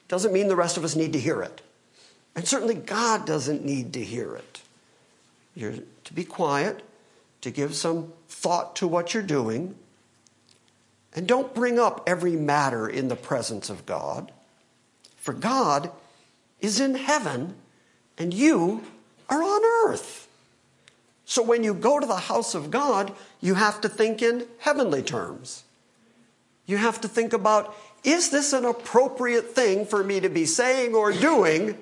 [0.08, 1.62] doesn't mean the rest of us need to hear it.
[2.36, 4.62] And certainly God doesn't need to hear it.
[5.56, 6.84] You're to be quiet,
[7.42, 9.76] to give some thought to what you're doing,
[11.14, 14.32] and don't bring up every matter in the presence of God.
[15.16, 15.90] For God
[16.60, 17.56] is in heaven
[18.18, 18.84] and you
[19.30, 20.25] are on earth.
[21.26, 23.12] So when you go to the house of God,
[23.42, 25.64] you have to think in heavenly terms.
[26.66, 30.94] You have to think about is this an appropriate thing for me to be saying
[30.94, 31.76] or doing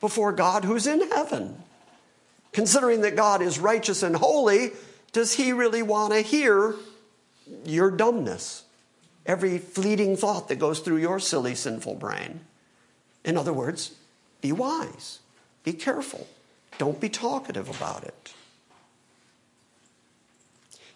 [0.00, 1.56] before God who's in heaven?
[2.52, 4.70] Considering that God is righteous and holy,
[5.10, 6.76] does he really want to hear
[7.64, 8.62] your dumbness?
[9.26, 12.40] Every fleeting thought that goes through your silly, sinful brain.
[13.24, 13.96] In other words,
[14.40, 15.18] be wise,
[15.64, 16.28] be careful,
[16.78, 18.34] don't be talkative about it.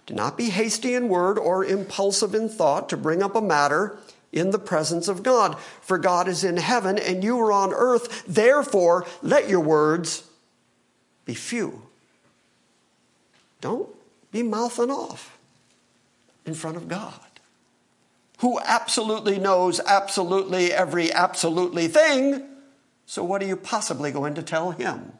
[0.08, 3.98] Do not be hasty in word or impulsive in thought to bring up a matter
[4.32, 5.58] in the presence of God.
[5.82, 8.24] For God is in heaven and you are on earth.
[8.26, 10.24] Therefore, let your words
[11.26, 11.82] be few.
[13.60, 13.90] Don't
[14.32, 15.38] be mouthing off
[16.46, 17.20] in front of God,
[18.38, 22.46] who absolutely knows absolutely every absolutely thing.
[23.04, 25.12] So, what are you possibly going to tell him?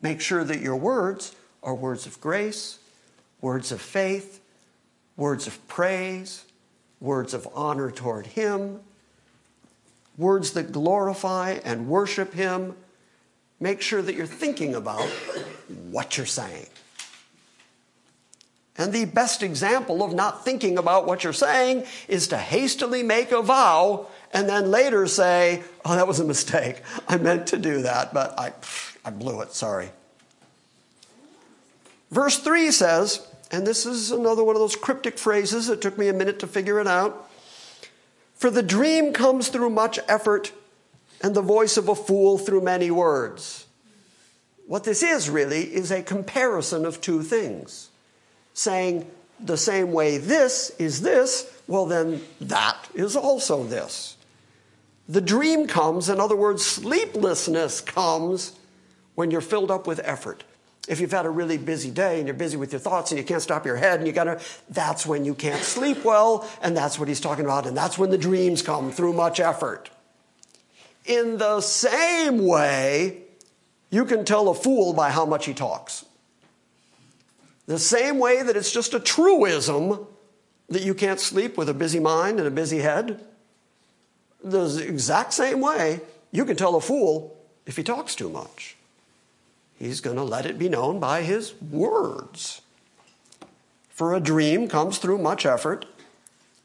[0.00, 2.78] Make sure that your words are words of grace,
[3.42, 4.40] words of faith,
[5.18, 6.44] words of praise,
[7.00, 8.80] words of honor toward Him,
[10.16, 12.74] words that glorify and worship Him.
[13.60, 15.06] Make sure that you're thinking about
[15.90, 16.66] what you're saying.
[18.78, 23.30] And the best example of not thinking about what you're saying is to hastily make
[23.30, 26.80] a vow and then later say, Oh, that was a mistake.
[27.06, 28.52] I meant to do that, but I,
[29.04, 29.52] I blew it.
[29.52, 29.90] Sorry.
[32.10, 35.68] Verse 3 says, and this is another one of those cryptic phrases.
[35.68, 37.30] It took me a minute to figure it out.
[38.34, 40.52] For the dream comes through much effort,
[41.22, 43.66] and the voice of a fool through many words.
[44.66, 47.90] What this is really is a comparison of two things,
[48.54, 54.16] saying the same way this is this, well, then that is also this.
[55.08, 58.52] The dream comes, in other words, sleeplessness comes
[59.14, 60.44] when you're filled up with effort.
[60.88, 63.24] If you've had a really busy day and you're busy with your thoughts and you
[63.24, 66.98] can't stop your head and you gotta, that's when you can't sleep well, and that's
[66.98, 69.90] what he's talking about, and that's when the dreams come through much effort.
[71.04, 73.22] In the same way,
[73.90, 76.04] you can tell a fool by how much he talks.
[77.66, 80.06] The same way that it's just a truism
[80.68, 83.24] that you can't sleep with a busy mind and a busy head,
[84.42, 86.00] the exact same way
[86.32, 88.76] you can tell a fool if he talks too much.
[89.82, 92.62] He's going to let it be known by his words.
[93.88, 95.86] For a dream comes through much effort,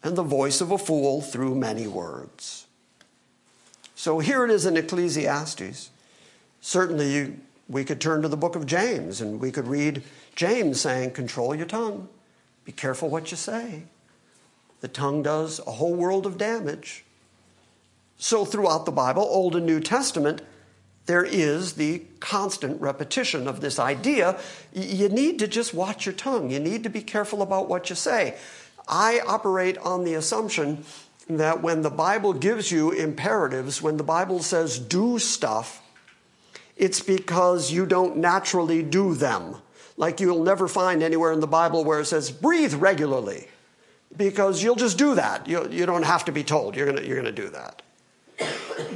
[0.03, 2.67] and the voice of a fool through many words.
[3.95, 5.89] So here it is in Ecclesiastes.
[6.61, 10.03] Certainly, we could turn to the book of James and we could read
[10.35, 12.09] James saying, Control your tongue,
[12.65, 13.85] be careful what you say.
[14.81, 17.03] The tongue does a whole world of damage.
[18.19, 20.43] So, throughout the Bible, Old and New Testament,
[21.07, 24.39] there is the constant repetition of this idea.
[24.73, 26.51] You need to just watch your tongue.
[26.51, 28.35] You need to be careful about what you say.
[28.87, 30.83] I operate on the assumption
[31.29, 35.81] that when the Bible gives you imperatives, when the Bible says do stuff,
[36.77, 39.55] it's because you don't naturally do them.
[39.97, 43.47] Like you'll never find anywhere in the Bible where it says breathe regularly,
[44.15, 45.47] because you'll just do that.
[45.47, 46.75] You, you don't have to be told.
[46.75, 47.81] You're going you're going to do that.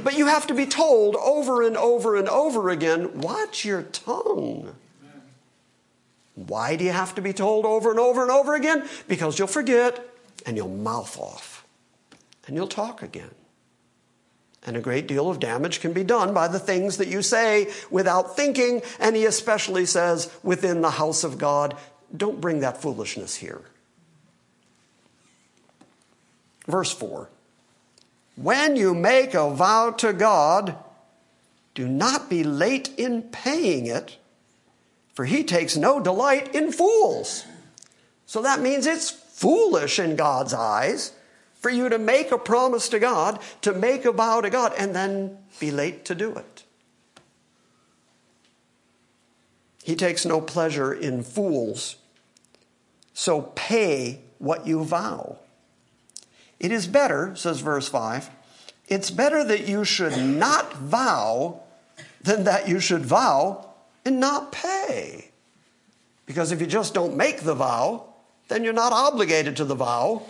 [0.02, 4.74] But you have to be told over and over and over again watch your tongue.
[6.34, 8.88] Why do you have to be told over and over and over again?
[9.06, 10.04] Because you'll forget
[10.46, 11.66] and you'll mouth off
[12.46, 13.30] and you'll talk again.
[14.64, 17.72] And a great deal of damage can be done by the things that you say
[17.90, 18.82] without thinking.
[19.00, 21.76] And he especially says within the house of God,
[22.16, 23.62] don't bring that foolishness here.
[26.66, 27.28] Verse 4
[28.36, 30.76] when you make a vow to God,
[31.74, 34.16] do not be late in paying it,
[35.14, 37.44] for he takes no delight in fools.
[38.26, 41.12] So that means it's foolish in God's eyes
[41.54, 44.94] for you to make a promise to God, to make a vow to God, and
[44.94, 46.64] then be late to do it.
[49.84, 51.96] He takes no pleasure in fools.
[53.14, 55.38] So pay what you vow.
[56.62, 58.30] It is better, says verse 5,
[58.88, 61.60] it's better that you should not vow
[62.22, 63.68] than that you should vow
[64.04, 65.30] and not pay.
[66.24, 68.04] Because if you just don't make the vow,
[68.46, 70.22] then you're not obligated to the vow,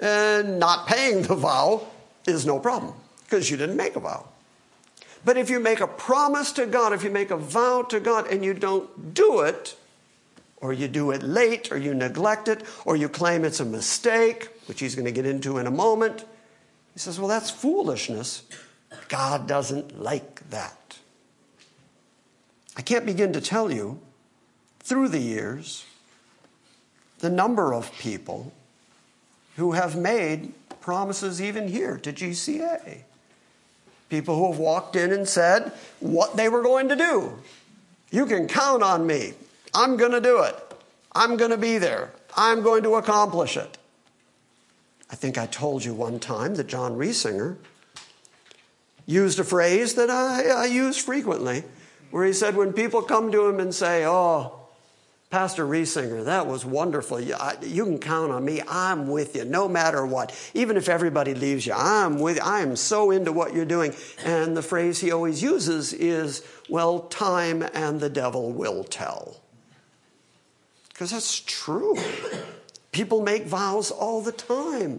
[0.00, 1.86] and not paying the vow
[2.26, 4.26] is no problem because you didn't make a vow.
[5.24, 8.26] But if you make a promise to God, if you make a vow to God
[8.28, 9.76] and you don't do it,
[10.60, 14.48] or you do it late, or you neglect it, or you claim it's a mistake,
[14.66, 16.24] which he's going to get into in a moment.
[16.92, 18.42] He says, Well, that's foolishness.
[19.08, 20.98] God doesn't like that.
[22.76, 24.00] I can't begin to tell you
[24.80, 25.84] through the years
[27.18, 28.52] the number of people
[29.56, 33.02] who have made promises even here to GCA.
[34.08, 37.38] People who have walked in and said what they were going to do.
[38.10, 39.34] You can count on me.
[39.74, 40.56] I'm going to do it.
[41.12, 42.12] I'm going to be there.
[42.36, 43.78] I'm going to accomplish it.
[45.10, 47.56] I think I told you one time that John Reisinger
[49.06, 51.64] used a phrase that I, I use frequently,
[52.10, 54.58] where he said, when people come to him and say, Oh,
[55.30, 57.20] Pastor Reisinger, that was wonderful.
[57.20, 58.62] You, I, you, can count on me.
[58.66, 60.34] I'm with you no matter what.
[60.54, 62.42] Even if everybody leaves you, I'm with you.
[62.42, 63.94] I am so into what you're doing.
[64.24, 69.42] And the phrase he always uses is, well, time and the devil will tell.
[70.98, 71.96] Because that's true.
[72.90, 74.98] People make vows all the time.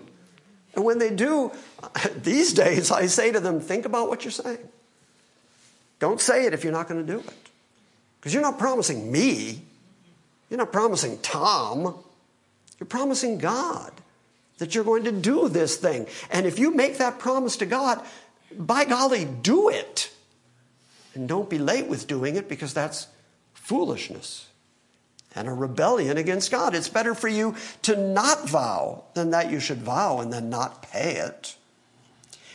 [0.73, 1.51] And when they do,
[2.15, 4.65] these days I say to them, think about what you're saying.
[5.99, 7.49] Don't say it if you're not going to do it.
[8.17, 9.61] Because you're not promising me,
[10.49, 12.01] you're not promising Tom,
[12.79, 13.91] you're promising God
[14.59, 16.07] that you're going to do this thing.
[16.31, 18.01] And if you make that promise to God,
[18.57, 20.13] by golly, do it.
[21.13, 23.07] And don't be late with doing it because that's
[23.53, 24.48] foolishness
[25.35, 26.75] and a rebellion against God.
[26.75, 30.81] It's better for you to not vow than that you should vow and then not
[30.81, 31.55] pay it.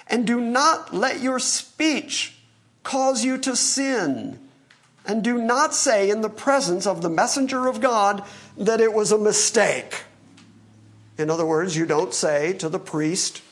[0.09, 2.37] And do not let your speech
[2.83, 4.39] cause you to sin.
[5.07, 8.25] And do not say in the presence of the messenger of God
[8.57, 10.05] that it was a mistake.
[11.17, 13.43] In other words, you don't say to the priest,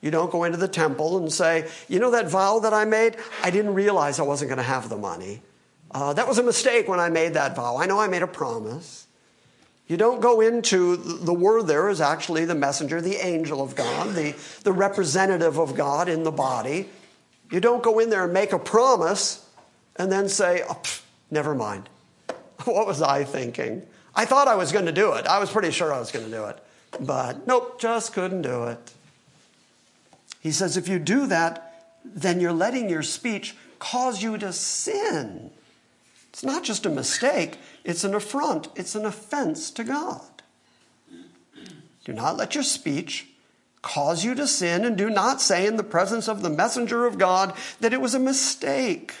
[0.00, 3.16] you don't go into the temple and say, you know that vow that I made?
[3.42, 5.42] I didn't realize I wasn't going to have the money.
[5.94, 7.76] Uh, that was a mistake when I made that vow.
[7.76, 9.06] I know I made a promise.
[9.86, 14.14] You don't go into the word there is actually the messenger, the angel of God,
[14.14, 16.88] the, the representative of God in the body.
[17.50, 19.46] You don't go in there and make a promise
[19.96, 20.80] and then say, oh,
[21.30, 21.88] never mind.
[22.64, 23.84] What was I thinking?
[24.14, 25.26] I thought I was going to do it.
[25.26, 26.58] I was pretty sure I was going to do it.
[27.00, 28.92] But nope, just couldn't do it.
[30.40, 35.50] He says, if you do that, then you're letting your speech cause you to sin.
[36.32, 40.22] It's not just a mistake, it's an affront, it's an offense to God.
[42.04, 43.28] Do not let your speech
[43.82, 47.18] cause you to sin, and do not say in the presence of the messenger of
[47.18, 49.12] God that it was a mistake.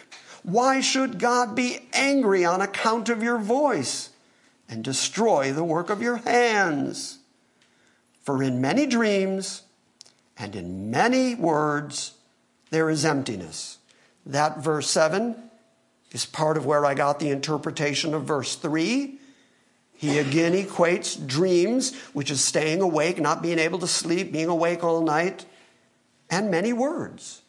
[0.42, 4.10] Why should God be angry on account of your voice
[4.68, 7.18] and destroy the work of your hands?
[8.22, 9.62] For in many dreams
[10.38, 12.14] and in many words
[12.70, 13.78] there is emptiness.
[14.24, 15.50] That verse 7
[16.12, 19.18] is part of where I got the interpretation of verse 3.
[19.94, 24.82] He again equates dreams, which is staying awake, not being able to sleep, being awake
[24.84, 25.46] all night,
[26.28, 27.42] and many words.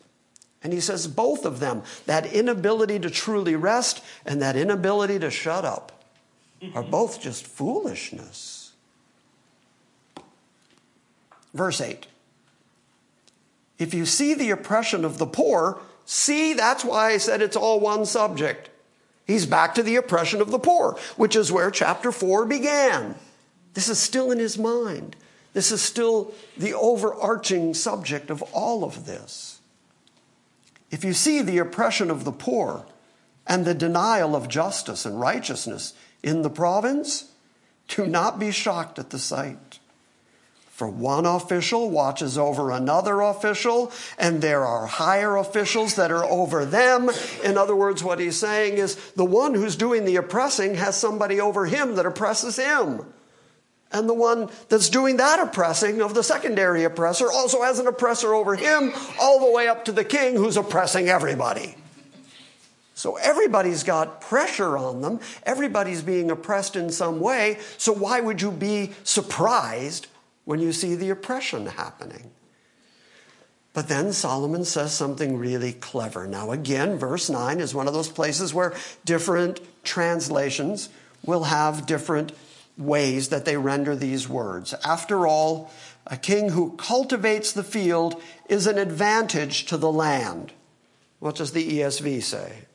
[0.63, 5.29] And he says both of them, that inability to truly rest and that inability to
[5.29, 6.03] shut up,
[6.73, 8.71] are both just foolishness.
[11.53, 12.07] Verse 8
[13.77, 15.81] If you see the oppression of the poor,
[16.13, 18.69] See, that's why I said it's all one subject.
[19.25, 23.15] He's back to the oppression of the poor, which is where chapter 4 began.
[23.73, 25.15] This is still in his mind.
[25.53, 29.59] This is still the overarching subject of all of this.
[30.91, 32.85] If you see the oppression of the poor
[33.47, 37.31] and the denial of justice and righteousness in the province,
[37.87, 39.79] do not be shocked at the sight.
[40.83, 46.65] For one official watches over another official, and there are higher officials that are over
[46.65, 47.09] them.
[47.41, 51.39] In other words, what he's saying is the one who's doing the oppressing has somebody
[51.39, 53.05] over him that oppresses him.
[53.93, 58.33] And the one that's doing that oppressing of the secondary oppressor also has an oppressor
[58.33, 61.77] over him, all the way up to the king who's oppressing everybody.
[62.93, 65.21] So everybody's got pressure on them.
[65.43, 67.59] Everybody's being oppressed in some way.
[67.77, 70.07] So why would you be surprised
[70.45, 72.31] when you see the oppression happening.
[73.73, 76.27] But then Solomon says something really clever.
[76.27, 80.89] Now, again, verse 9 is one of those places where different translations
[81.25, 82.33] will have different
[82.77, 84.75] ways that they render these words.
[84.85, 85.71] After all,
[86.05, 90.51] a king who cultivates the field is an advantage to the land.
[91.19, 92.65] What does the ESV say?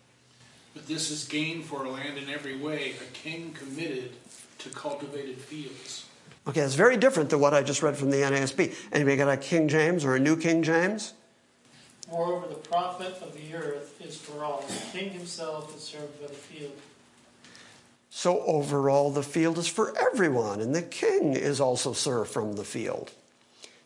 [0.74, 4.12] But this is gain for a land in every way, a king committed
[4.60, 6.07] to cultivated fields.
[6.48, 8.74] Okay, it's very different than what I just read from the NASB.
[8.90, 11.12] Anybody got a King James or a New King James?
[12.10, 14.64] Moreover, the profit of the earth is for all.
[14.66, 16.72] The king himself is served by the field.
[18.08, 22.64] So, overall, the field is for everyone, and the king is also served from the
[22.64, 23.10] field.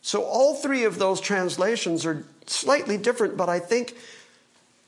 [0.01, 3.93] So, all three of those translations are slightly different, but I think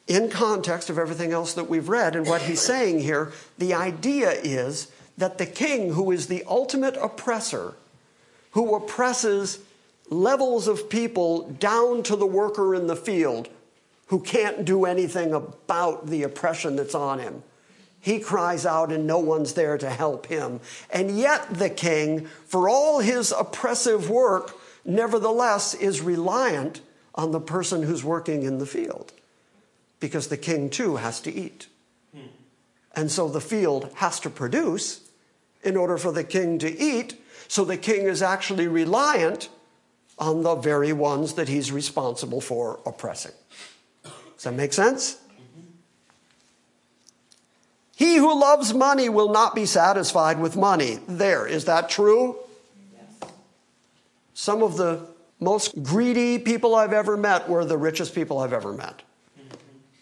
[0.08, 4.32] in context of everything else that we've read and what he's saying here, the idea
[4.32, 7.74] is that the king, who is the ultimate oppressor,
[8.52, 9.60] who oppresses
[10.10, 13.50] levels of people down to the worker in the field
[14.08, 17.44] who can't do anything about the oppression that's on him.
[18.00, 20.60] He cries out and no one's there to help him.
[20.92, 24.56] And yet, the king, for all his oppressive work,
[24.86, 26.82] nevertheless is reliant
[27.16, 29.12] on the person who's working in the field
[30.00, 31.68] because the king too has to eat.
[32.14, 32.28] Hmm.
[32.96, 35.05] And so the field has to produce
[35.66, 37.22] in order for the king to eat.
[37.48, 39.50] So the king is actually reliant
[40.18, 43.34] on the very ones that he's responsible for oppressing.
[44.04, 45.16] Does that make sense?
[45.16, 45.62] Mm-hmm.
[47.96, 51.00] He who loves money will not be satisfied with money.
[51.08, 52.38] There, is that true?
[52.94, 53.32] Yes.
[54.34, 55.08] Some of the
[55.40, 59.02] most greedy people I've ever met were the richest people I've ever met.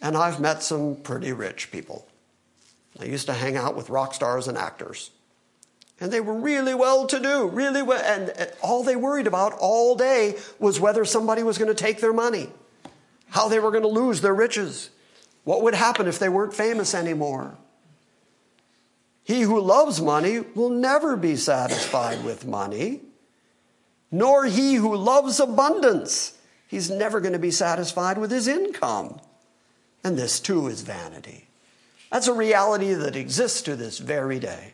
[0.00, 2.06] And I've met some pretty rich people.
[3.00, 5.10] I used to hang out with rock stars and actors.
[6.00, 8.02] And they were really well to do, really well.
[8.04, 12.12] And all they worried about all day was whether somebody was going to take their
[12.12, 12.48] money,
[13.30, 14.90] how they were going to lose their riches,
[15.44, 17.56] what would happen if they weren't famous anymore.
[19.22, 23.00] He who loves money will never be satisfied with money,
[24.10, 26.36] nor he who loves abundance.
[26.66, 29.20] He's never going to be satisfied with his income.
[30.02, 31.46] And this too is vanity.
[32.10, 34.73] That's a reality that exists to this very day.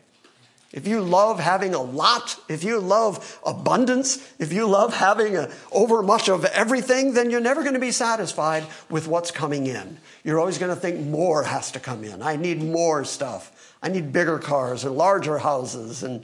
[0.73, 5.51] If you love having a lot, if you love abundance, if you love having a,
[5.71, 9.97] over much of everything, then you're never going to be satisfied with what's coming in.
[10.23, 12.21] You're always going to think more has to come in.
[12.21, 13.75] I need more stuff.
[13.83, 16.23] I need bigger cars and larger houses and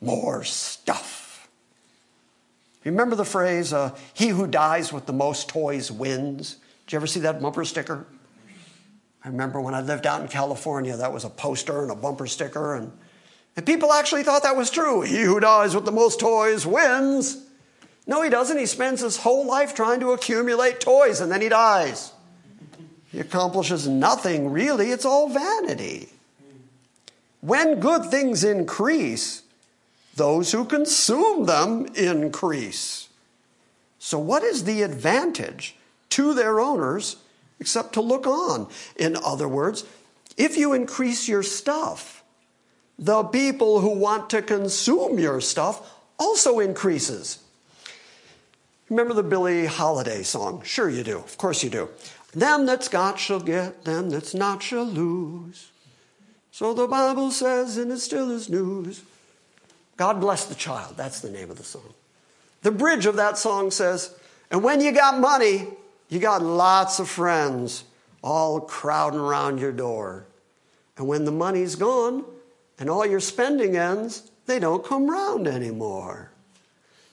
[0.00, 1.48] more stuff.
[2.84, 6.56] Remember the phrase, uh, he who dies with the most toys wins?
[6.86, 8.06] Did you ever see that bumper sticker?
[9.24, 12.26] I remember when I lived out in California, that was a poster and a bumper
[12.28, 12.92] sticker, and
[13.58, 15.00] and people actually thought that was true.
[15.00, 17.44] He who dies with the most toys wins.
[18.06, 18.56] No, he doesn't.
[18.56, 22.12] He spends his whole life trying to accumulate toys and then he dies.
[23.10, 26.08] He accomplishes nothing really, it's all vanity.
[27.40, 29.42] When good things increase,
[30.14, 33.08] those who consume them increase.
[33.98, 35.74] So, what is the advantage
[36.10, 37.16] to their owners
[37.58, 38.68] except to look on?
[38.94, 39.84] In other words,
[40.36, 42.17] if you increase your stuff,
[42.98, 47.38] the people who want to consume your stuff also increases.
[48.90, 50.62] Remember the Billie Holiday song?
[50.64, 51.18] Sure, you do.
[51.18, 51.88] Of course, you do.
[52.32, 55.70] Them that's got shall get, them that's not shall lose.
[56.50, 59.02] So the Bible says, and it still is news.
[59.96, 60.96] God bless the child.
[60.96, 61.94] That's the name of the song.
[62.62, 64.14] The bridge of that song says,
[64.50, 65.68] and when you got money,
[66.08, 67.84] you got lots of friends
[68.22, 70.24] all crowding around your door.
[70.96, 72.24] And when the money's gone,
[72.78, 76.30] and all your spending ends, they don't come round anymore.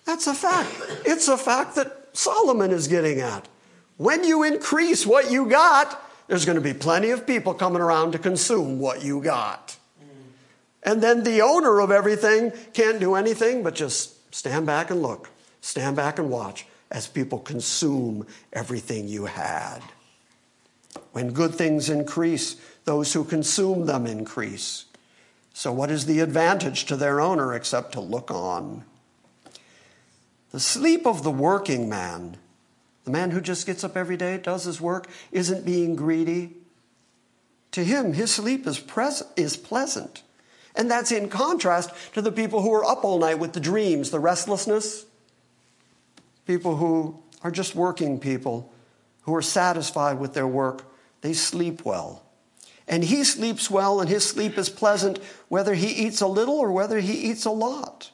[0.05, 0.71] That's a fact.
[1.05, 3.47] It's a fact that Solomon is getting at.
[3.97, 8.11] When you increase what you got, there's going to be plenty of people coming around
[8.11, 9.77] to consume what you got.
[10.83, 15.29] And then the owner of everything can't do anything but just stand back and look,
[15.61, 19.79] stand back and watch as people consume everything you had.
[21.11, 24.85] When good things increase, those who consume them increase.
[25.57, 28.83] So, what is the advantage to their owner except to look on?
[30.51, 32.35] The sleep of the working man,
[33.05, 36.57] the man who just gets up every day, does his work, isn't being greedy.
[37.71, 40.23] To him, his sleep is, pres- is pleasant.
[40.75, 44.09] And that's in contrast to the people who are up all night with the dreams,
[44.09, 45.05] the restlessness.
[46.45, 48.73] People who are just working people,
[49.21, 50.83] who are satisfied with their work,
[51.21, 52.24] they sleep well.
[52.87, 56.71] And he sleeps well, and his sleep is pleasant, whether he eats a little or
[56.71, 58.11] whether he eats a lot.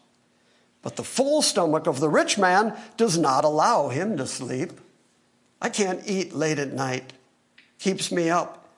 [0.82, 4.72] But the full stomach of the rich man does not allow him to sleep.
[5.62, 7.14] I can't eat late at night,
[7.78, 8.70] keeps me up.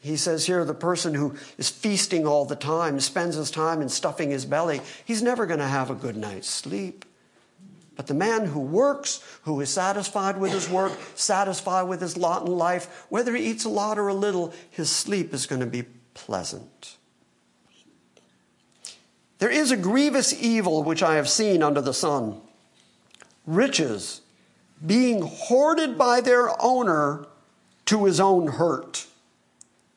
[0.00, 3.88] He says here the person who is feasting all the time, spends his time in
[3.88, 7.04] stuffing his belly, he's never going to have a good night's sleep.
[7.96, 12.46] But the man who works, who is satisfied with his work, satisfied with his lot
[12.46, 15.66] in life, whether he eats a lot or a little, his sleep is going to
[15.66, 15.84] be
[16.14, 16.96] pleasant.
[19.38, 22.40] There is a grievous evil which I have seen under the sun
[23.46, 24.20] riches
[24.84, 27.26] being hoarded by their owner
[27.86, 29.06] to his own hurt.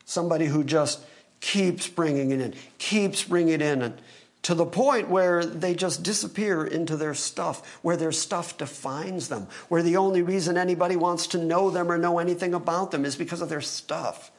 [0.06, 1.04] Somebody who just
[1.42, 4.02] keeps bringing it in, keeps bringing it in, and
[4.46, 9.48] to the point where they just disappear into their stuff, where their stuff defines them,
[9.70, 13.16] where the only reason anybody wants to know them or know anything about them is
[13.16, 14.30] because of their stuff,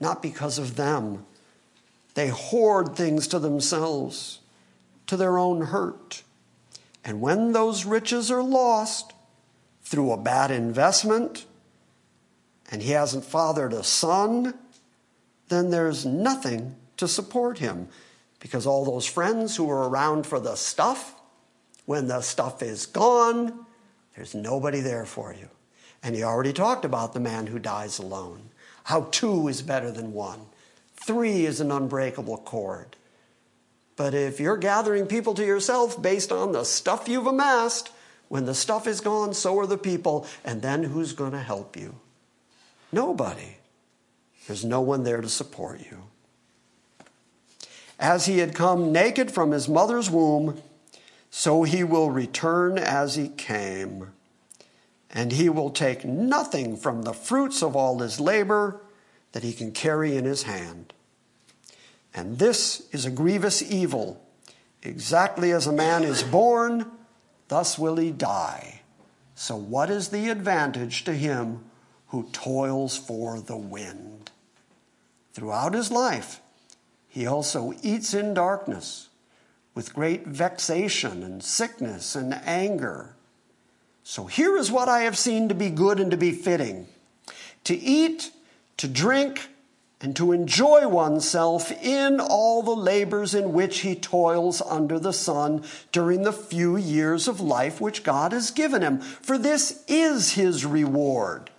[0.00, 1.26] not because of them.
[2.14, 4.38] They hoard things to themselves,
[5.08, 6.22] to their own hurt.
[7.04, 9.12] And when those riches are lost
[9.82, 11.44] through a bad investment,
[12.70, 14.54] and he hasn't fathered a son,
[15.50, 17.88] then there's nothing to support him
[18.40, 21.14] because all those friends who were around for the stuff,
[21.86, 23.66] when the stuff is gone,
[24.16, 25.48] there's nobody there for you.
[26.02, 28.50] And he already talked about the man who dies alone.
[28.84, 30.46] How two is better than one.
[30.96, 32.96] Three is an unbreakable cord.
[33.96, 37.90] But if you're gathering people to yourself based on the stuff you've amassed,
[38.28, 40.26] when the stuff is gone, so are the people.
[40.44, 41.96] And then who's going to help you?
[42.92, 43.58] Nobody.
[44.46, 46.04] There's no one there to support you.
[48.00, 50.60] As he had come naked from his mother's womb,
[51.30, 54.12] so he will return as he came.
[55.10, 58.80] And he will take nothing from the fruits of all his labor
[59.32, 60.94] that he can carry in his hand.
[62.14, 64.24] And this is a grievous evil.
[64.82, 66.90] Exactly as a man is born,
[67.48, 68.80] thus will he die.
[69.34, 71.64] So, what is the advantage to him
[72.08, 74.30] who toils for the wind?
[75.34, 76.40] Throughout his life,
[77.10, 79.08] he also eats in darkness
[79.74, 83.16] with great vexation and sickness and anger.
[84.04, 86.86] So, here is what I have seen to be good and to be fitting
[87.64, 88.30] to eat,
[88.78, 89.48] to drink,
[90.00, 95.62] and to enjoy oneself in all the labors in which he toils under the sun
[95.92, 99.00] during the few years of life which God has given him.
[99.00, 101.49] For this is his reward.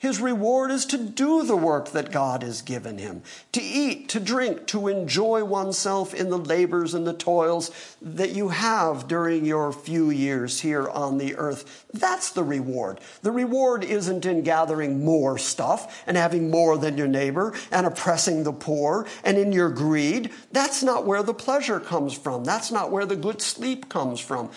[0.00, 4.20] His reward is to do the work that God has given him, to eat, to
[4.20, 9.72] drink, to enjoy oneself in the labors and the toils that you have during your
[9.72, 11.86] few years here on the earth.
[11.92, 13.00] That's the reward.
[13.22, 18.44] The reward isn't in gathering more stuff and having more than your neighbor and oppressing
[18.44, 20.30] the poor and in your greed.
[20.52, 22.44] That's not where the pleasure comes from.
[22.44, 24.50] That's not where the good sleep comes from.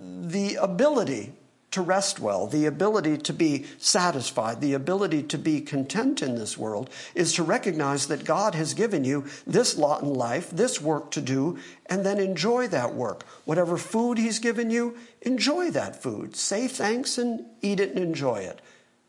[0.00, 1.34] The ability
[1.70, 6.56] to rest well, the ability to be satisfied, the ability to be content in this
[6.56, 11.10] world is to recognize that God has given you this lot in life, this work
[11.10, 13.24] to do, and then enjoy that work.
[13.44, 16.36] Whatever food He's given you, enjoy that food.
[16.36, 18.60] Say thanks and eat it and enjoy it.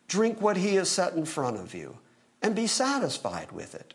[0.10, 1.98] Drink what He has set in front of you
[2.42, 3.94] and be satisfied with it.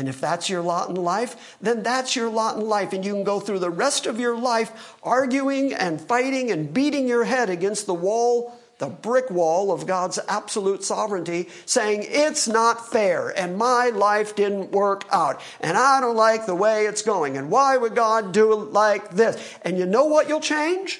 [0.00, 2.94] And if that's your lot in life, then that's your lot in life.
[2.94, 7.06] And you can go through the rest of your life arguing and fighting and beating
[7.06, 12.90] your head against the wall, the brick wall of God's absolute sovereignty, saying, It's not
[12.90, 17.36] fair, and my life didn't work out, and I don't like the way it's going,
[17.36, 19.36] and why would God do it like this?
[19.66, 20.98] And you know what you'll change?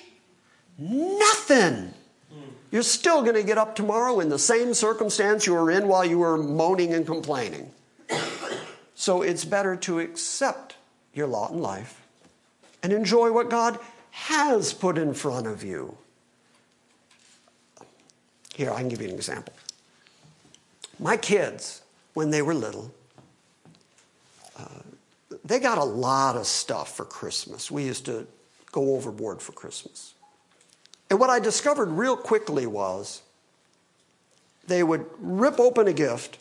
[0.79, 1.95] Nothing.
[2.71, 6.05] You're still going to get up tomorrow in the same circumstance you were in while
[6.05, 7.73] you were moaning and complaining.
[9.01, 10.77] So it's better to accept
[11.15, 12.07] your lot in life
[12.83, 13.79] and enjoy what God
[14.11, 15.97] has put in front of you.
[18.55, 19.55] Here, I can give you an example.
[20.99, 21.81] My kids,
[22.13, 22.93] when they were little,
[24.59, 24.83] uh,
[25.47, 27.71] they got a lot of stuff for Christmas.
[27.71, 28.27] We used to
[28.71, 30.13] go overboard for Christmas.
[31.09, 33.23] And what I discovered real quickly was
[34.67, 36.37] they would rip open a gift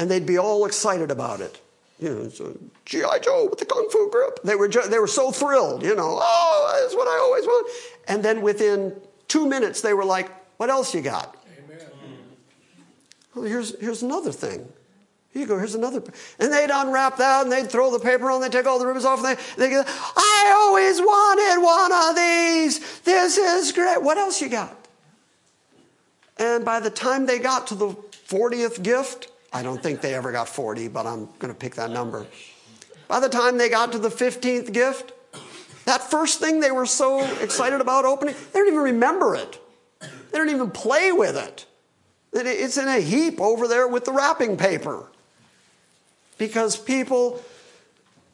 [0.00, 1.60] and they'd be all excited about it.
[2.00, 3.18] You know, so G.I.
[3.18, 4.40] Joe with the Kung Fu grip.
[4.42, 7.70] They were, they were so thrilled, you know, oh, that's what I always want.
[8.08, 8.96] And then within
[9.28, 11.36] two minutes, they were like, what else you got?
[11.66, 11.86] Amen.
[13.34, 14.66] Well, here's, here's another thing.
[15.34, 16.02] Here you go, here's another.
[16.38, 19.04] And they'd unwrap that and they'd throw the paper on, they'd take all the ribbons
[19.04, 23.00] off, and they, they go, I always wanted one of these.
[23.02, 24.02] This is great.
[24.02, 24.74] What else you got?
[26.38, 30.32] And by the time they got to the 40th gift, I don't think they ever
[30.32, 32.26] got 40, but I'm going to pick that number.
[33.08, 35.12] By the time they got to the 15th gift,
[35.86, 39.58] that first thing they were so excited about opening, they don't even remember it.
[40.00, 41.66] They don't even play with it.
[42.32, 45.08] It's in a heap over there with the wrapping paper.
[46.38, 47.42] Because people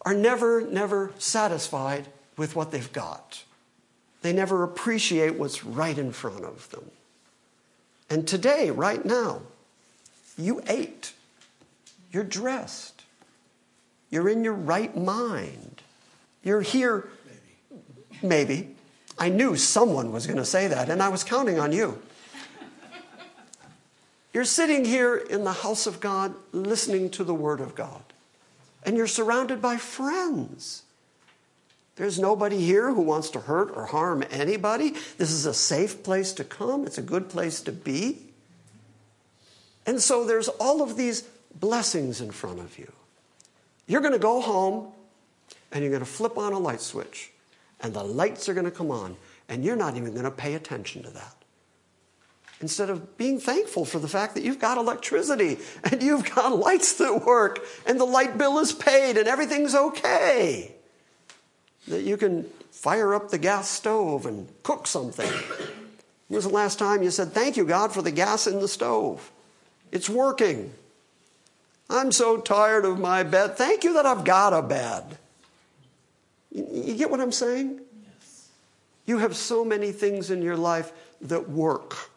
[0.02, 2.06] are never, never satisfied
[2.36, 3.42] with what they've got.
[4.20, 6.90] They never appreciate what's right in front of them.
[8.10, 9.40] And today, right now,
[10.36, 11.12] you ate.
[12.12, 13.02] You're dressed.
[14.10, 15.82] You're in your right mind.
[16.42, 17.08] You're here.
[18.22, 18.54] Maybe.
[18.54, 18.76] Maybe.
[19.18, 22.00] I knew someone was going to say that, and I was counting on you.
[24.34, 28.02] You're sitting here in the house of God listening to the Word of God,
[28.84, 30.82] and you're surrounded by friends.
[31.96, 34.90] There's nobody here who wants to hurt or harm anybody.
[35.16, 38.25] This is a safe place to come, it's a good place to be.
[39.86, 41.22] And so there's all of these
[41.54, 42.92] blessings in front of you.
[43.86, 44.92] You're going to go home
[45.72, 47.32] and you're going to flip on a light switch,
[47.80, 49.16] and the lights are going to come on,
[49.48, 51.34] and you're not even going to pay attention to that.
[52.60, 56.94] Instead of being thankful for the fact that you've got electricity and you've got lights
[56.94, 60.74] that work and the light bill is paid and everything's okay.
[61.88, 65.30] That you can fire up the gas stove and cook something.
[66.28, 68.68] When was the last time you said, Thank you, God, for the gas in the
[68.68, 69.30] stove?
[69.92, 70.72] It's working.
[71.88, 73.56] I'm so tired of my bed.
[73.56, 75.18] Thank you that I've got a bed.
[76.50, 77.80] You, you get what I'm saying?
[78.02, 78.48] Yes.
[79.06, 82.10] You have so many things in your life that work,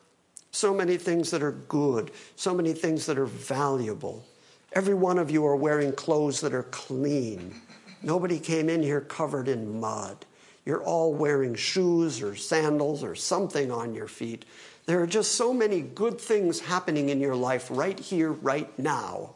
[0.52, 4.26] so many things that are good, so many things that are valuable.
[4.74, 7.56] Every one of you are wearing clothes that are clean.
[8.02, 10.26] Nobody came in here covered in mud.
[10.66, 14.46] You're all wearing shoes or sandals or something on your feet.
[14.90, 19.36] There are just so many good things happening in your life right here, right now,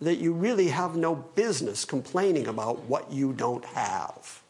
[0.00, 4.40] that you really have no business complaining about what you don't have.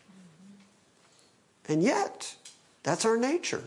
[1.66, 2.36] And yet,
[2.82, 3.64] that's our nature.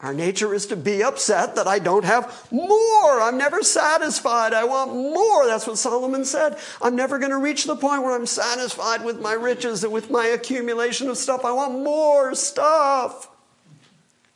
[0.00, 3.20] Our nature is to be upset that I don't have more.
[3.20, 4.54] I'm never satisfied.
[4.54, 5.46] I want more.
[5.46, 6.56] That's what Solomon said.
[6.80, 10.10] I'm never going to reach the point where I'm satisfied with my riches and with
[10.10, 11.44] my accumulation of stuff.
[11.44, 13.28] I want more stuff.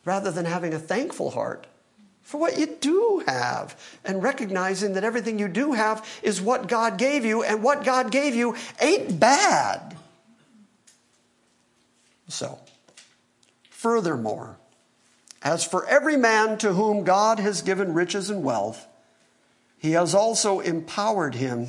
[0.05, 1.67] Rather than having a thankful heart
[2.23, 6.97] for what you do have and recognizing that everything you do have is what God
[6.97, 9.95] gave you, and what God gave you ain't bad.
[12.29, 12.59] So,
[13.69, 14.57] furthermore,
[15.43, 18.87] as for every man to whom God has given riches and wealth,
[19.77, 21.67] he has also empowered him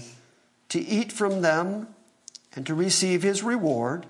[0.68, 1.88] to eat from them
[2.54, 4.06] and to receive his reward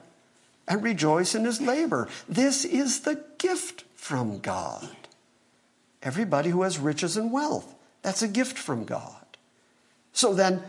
[0.68, 2.08] and rejoice in his labor.
[2.28, 4.94] This is the gift from God.
[6.02, 9.24] Everybody who has riches and wealth, that's a gift from God.
[10.12, 10.62] So then,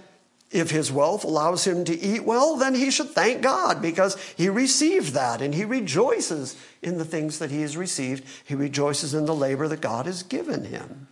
[0.51, 4.47] if his wealth allows him to eat well, then he should thank God because he
[4.47, 8.23] received that and he rejoices in the things that he has received.
[8.45, 11.09] He rejoices in the labor that God has given him.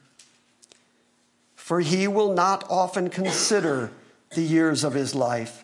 [1.56, 3.92] For he will not often consider
[4.30, 5.63] the years of his life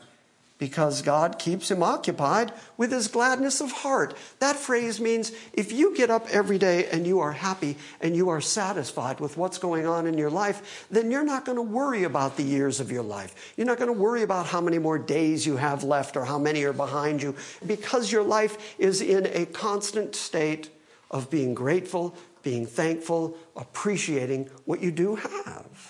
[0.60, 4.16] because God keeps him occupied with his gladness of heart.
[4.39, 8.30] That phrase means if you get up every day and you are happy and you
[8.30, 12.03] are satisfied with what's going on in your life, then you're not going to worry
[12.03, 13.53] about the years of your life.
[13.55, 16.38] You're not going to worry about how many more days you have left or how
[16.38, 17.36] many are behind you
[17.66, 20.70] because your life is in a constant state
[21.10, 25.89] of being grateful, being thankful, appreciating what you do have.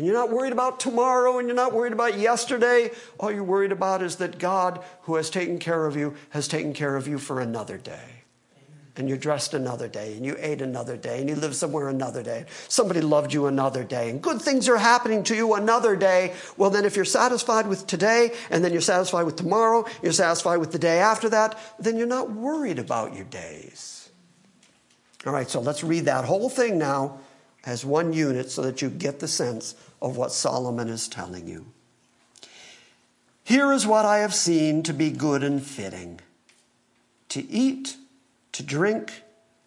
[0.00, 2.90] And you're not worried about tomorrow and you're not worried about yesterday.
[3.18, 6.72] All you're worried about is that God, who has taken care of you, has taken
[6.72, 8.22] care of you for another day.
[8.96, 12.22] And you're dressed another day, and you ate another day, and you live somewhere another
[12.22, 12.46] day.
[12.68, 16.34] Somebody loved you another day, and good things are happening to you another day.
[16.56, 20.58] Well, then, if you're satisfied with today, and then you're satisfied with tomorrow, you're satisfied
[20.58, 24.10] with the day after that, then you're not worried about your days.
[25.26, 27.20] All right, so let's read that whole thing now
[27.64, 31.66] as one unit so that you get the sense of what Solomon is telling you.
[33.44, 36.20] Here is what I have seen to be good and fitting
[37.30, 37.96] to eat,
[38.52, 39.22] to drink,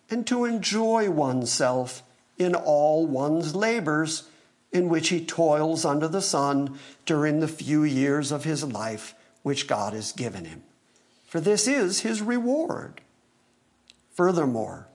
[0.09, 2.03] and to enjoy oneself
[2.37, 4.23] in all one's labors
[4.71, 9.67] in which he toils under the sun during the few years of his life which
[9.67, 10.63] God has given him.
[11.25, 13.01] For this is his reward.
[14.13, 14.87] Furthermore,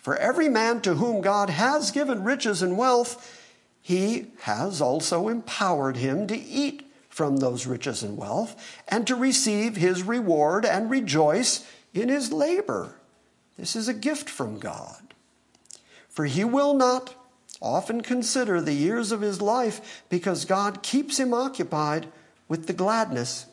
[0.00, 3.38] for every man to whom God has given riches and wealth,
[3.82, 9.76] he has also empowered him to eat from those riches and wealth and to receive
[9.76, 12.94] his reward and rejoice in his labor.
[13.58, 15.14] This is a gift from God.
[16.08, 17.14] For he will not
[17.60, 22.06] often consider the years of his life because God keeps him occupied
[22.48, 23.46] with the gladness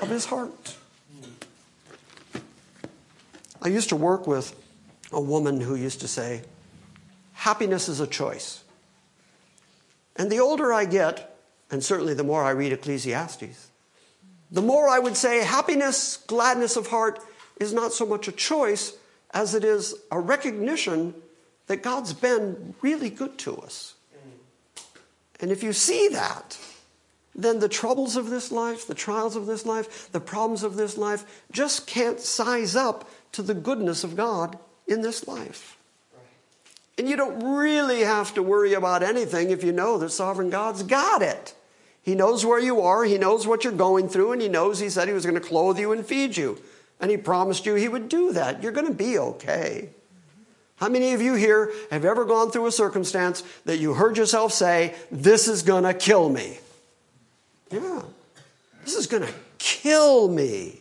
[0.00, 0.76] of his heart.
[3.60, 4.56] I used to work with
[5.12, 6.42] a woman who used to say,
[7.32, 8.62] Happiness is a choice.
[10.16, 11.36] And the older I get,
[11.70, 13.70] and certainly the more I read Ecclesiastes,
[14.50, 17.18] the more I would say happiness, gladness of heart
[17.58, 18.94] is not so much a choice
[19.32, 21.14] as it is a recognition
[21.66, 23.94] that God's been really good to us.
[25.40, 26.58] And if you see that,
[27.34, 30.98] then the troubles of this life, the trials of this life, the problems of this
[30.98, 35.76] life just can't size up to the goodness of God in this life.
[36.98, 40.82] And you don't really have to worry about anything if you know that sovereign God's
[40.82, 41.54] got it.
[42.02, 44.90] He knows where you are, He knows what you're going through, and He knows He
[44.90, 46.60] said He was going to clothe you and feed you.
[47.00, 48.62] And He promised you He would do that.
[48.62, 49.88] You're going to be okay.
[50.76, 54.52] How many of you here have ever gone through a circumstance that you heard yourself
[54.52, 56.58] say, This is going to kill me?
[57.70, 58.02] Yeah,
[58.84, 60.80] this is going to kill me.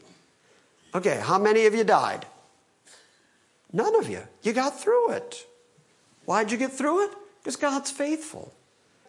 [0.93, 2.26] Okay, how many of you died?
[3.74, 4.22] None of you.
[4.44, 5.46] You got through it.
[6.26, 7.12] Why'd you get through it?
[7.40, 8.54] Because God's faithful.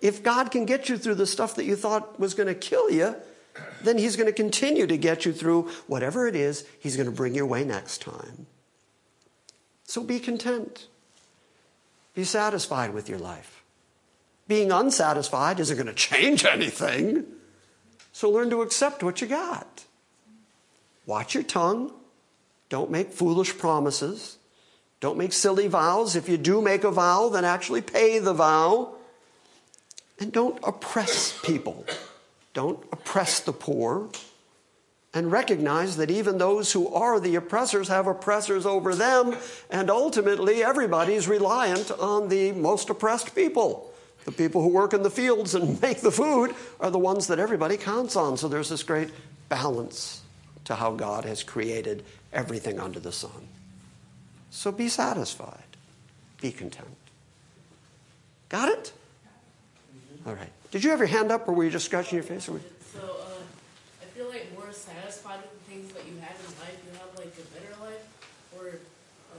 [0.00, 2.90] If God can get you through the stuff that you thought was going to kill
[2.90, 3.16] you,
[3.82, 7.14] then He's going to continue to get you through whatever it is He's going to
[7.14, 8.46] bring your way next time.
[9.84, 10.86] So be content.
[12.14, 13.62] Be satisfied with your life.
[14.48, 17.24] Being unsatisfied isn't going to change anything.
[18.12, 19.84] So learn to accept what you got.
[21.06, 21.92] watch your tongue.
[22.68, 24.38] Don't make foolish promises.
[25.02, 26.14] Don't make silly vows.
[26.14, 28.94] If you do make a vow, then actually pay the vow.
[30.20, 31.84] And don't oppress people.
[32.54, 34.10] Don't oppress the poor.
[35.12, 39.36] And recognize that even those who are the oppressors have oppressors over them,
[39.70, 43.92] and ultimately everybody's reliant on the most oppressed people.
[44.24, 47.40] The people who work in the fields and make the food are the ones that
[47.40, 48.36] everybody counts on.
[48.36, 49.10] So there's this great
[49.48, 50.22] balance
[50.66, 53.48] to how God has created everything under the sun.
[54.52, 55.64] So be satisfied,
[56.40, 56.86] be content.
[58.50, 58.92] Got it?
[60.26, 60.50] All right.
[60.70, 62.48] Did you have your hand up, or were you just scratching your face?
[62.50, 62.60] Or...
[62.92, 66.78] So, uh, I feel like more satisfied with the things that you have in life,
[66.84, 68.68] you have like a better life, or.
[69.34, 69.38] Uh,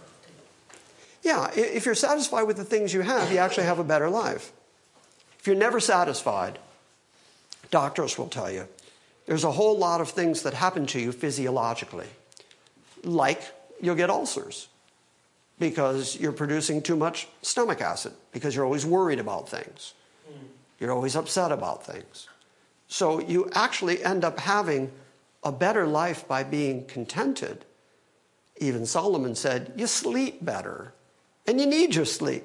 [1.22, 4.52] yeah, if you're satisfied with the things you have, you actually have a better life.
[5.40, 6.58] If you're never satisfied,
[7.70, 8.68] doctors will tell you
[9.28, 12.08] there's a whole lot of things that happen to you physiologically,
[13.04, 13.42] like
[13.80, 14.70] you'll get ulcers
[15.64, 19.94] because you're producing too much stomach acid, because you're always worried about things.
[20.28, 20.46] Hmm.
[20.78, 22.28] You're always upset about things.
[22.90, 24.92] So you actually end up having
[25.42, 27.64] a better life by being contented.
[28.58, 30.94] Even Solomon said, You sleep better,
[31.48, 32.44] and you need your sleep.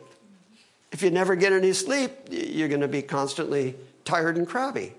[0.93, 4.95] If you never get any sleep, you're going to be constantly tired and crabby.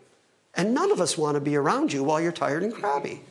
[0.55, 3.21] And none of us want to be around you while you're tired and crabby.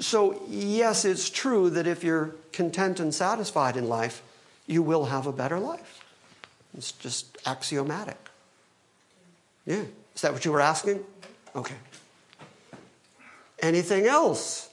[0.00, 4.22] So, yes, it's true that if you're content and satisfied in life,
[4.66, 6.04] you will have a better life.
[6.76, 8.18] It's just axiomatic.
[9.66, 9.84] Yeah.
[10.14, 11.04] Is that what you were asking?
[11.54, 11.74] Okay.
[13.60, 14.68] Anything else?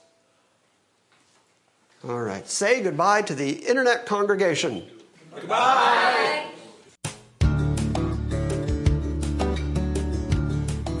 [2.06, 2.48] All right.
[2.48, 4.84] Say goodbye to the internet congregation.
[5.34, 6.46] Goodbye.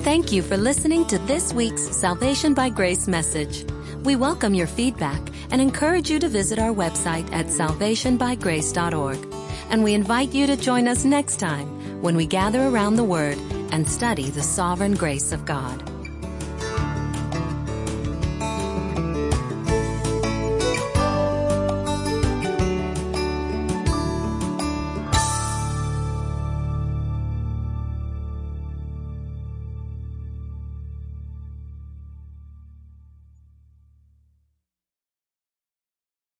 [0.02, 3.64] Thank you for listening to this week's Salvation by Grace message.
[4.08, 9.34] We welcome your feedback and encourage you to visit our website at salvationbygrace.org.
[9.68, 13.36] And we invite you to join us next time when we gather around the Word
[13.70, 15.87] and study the sovereign grace of God.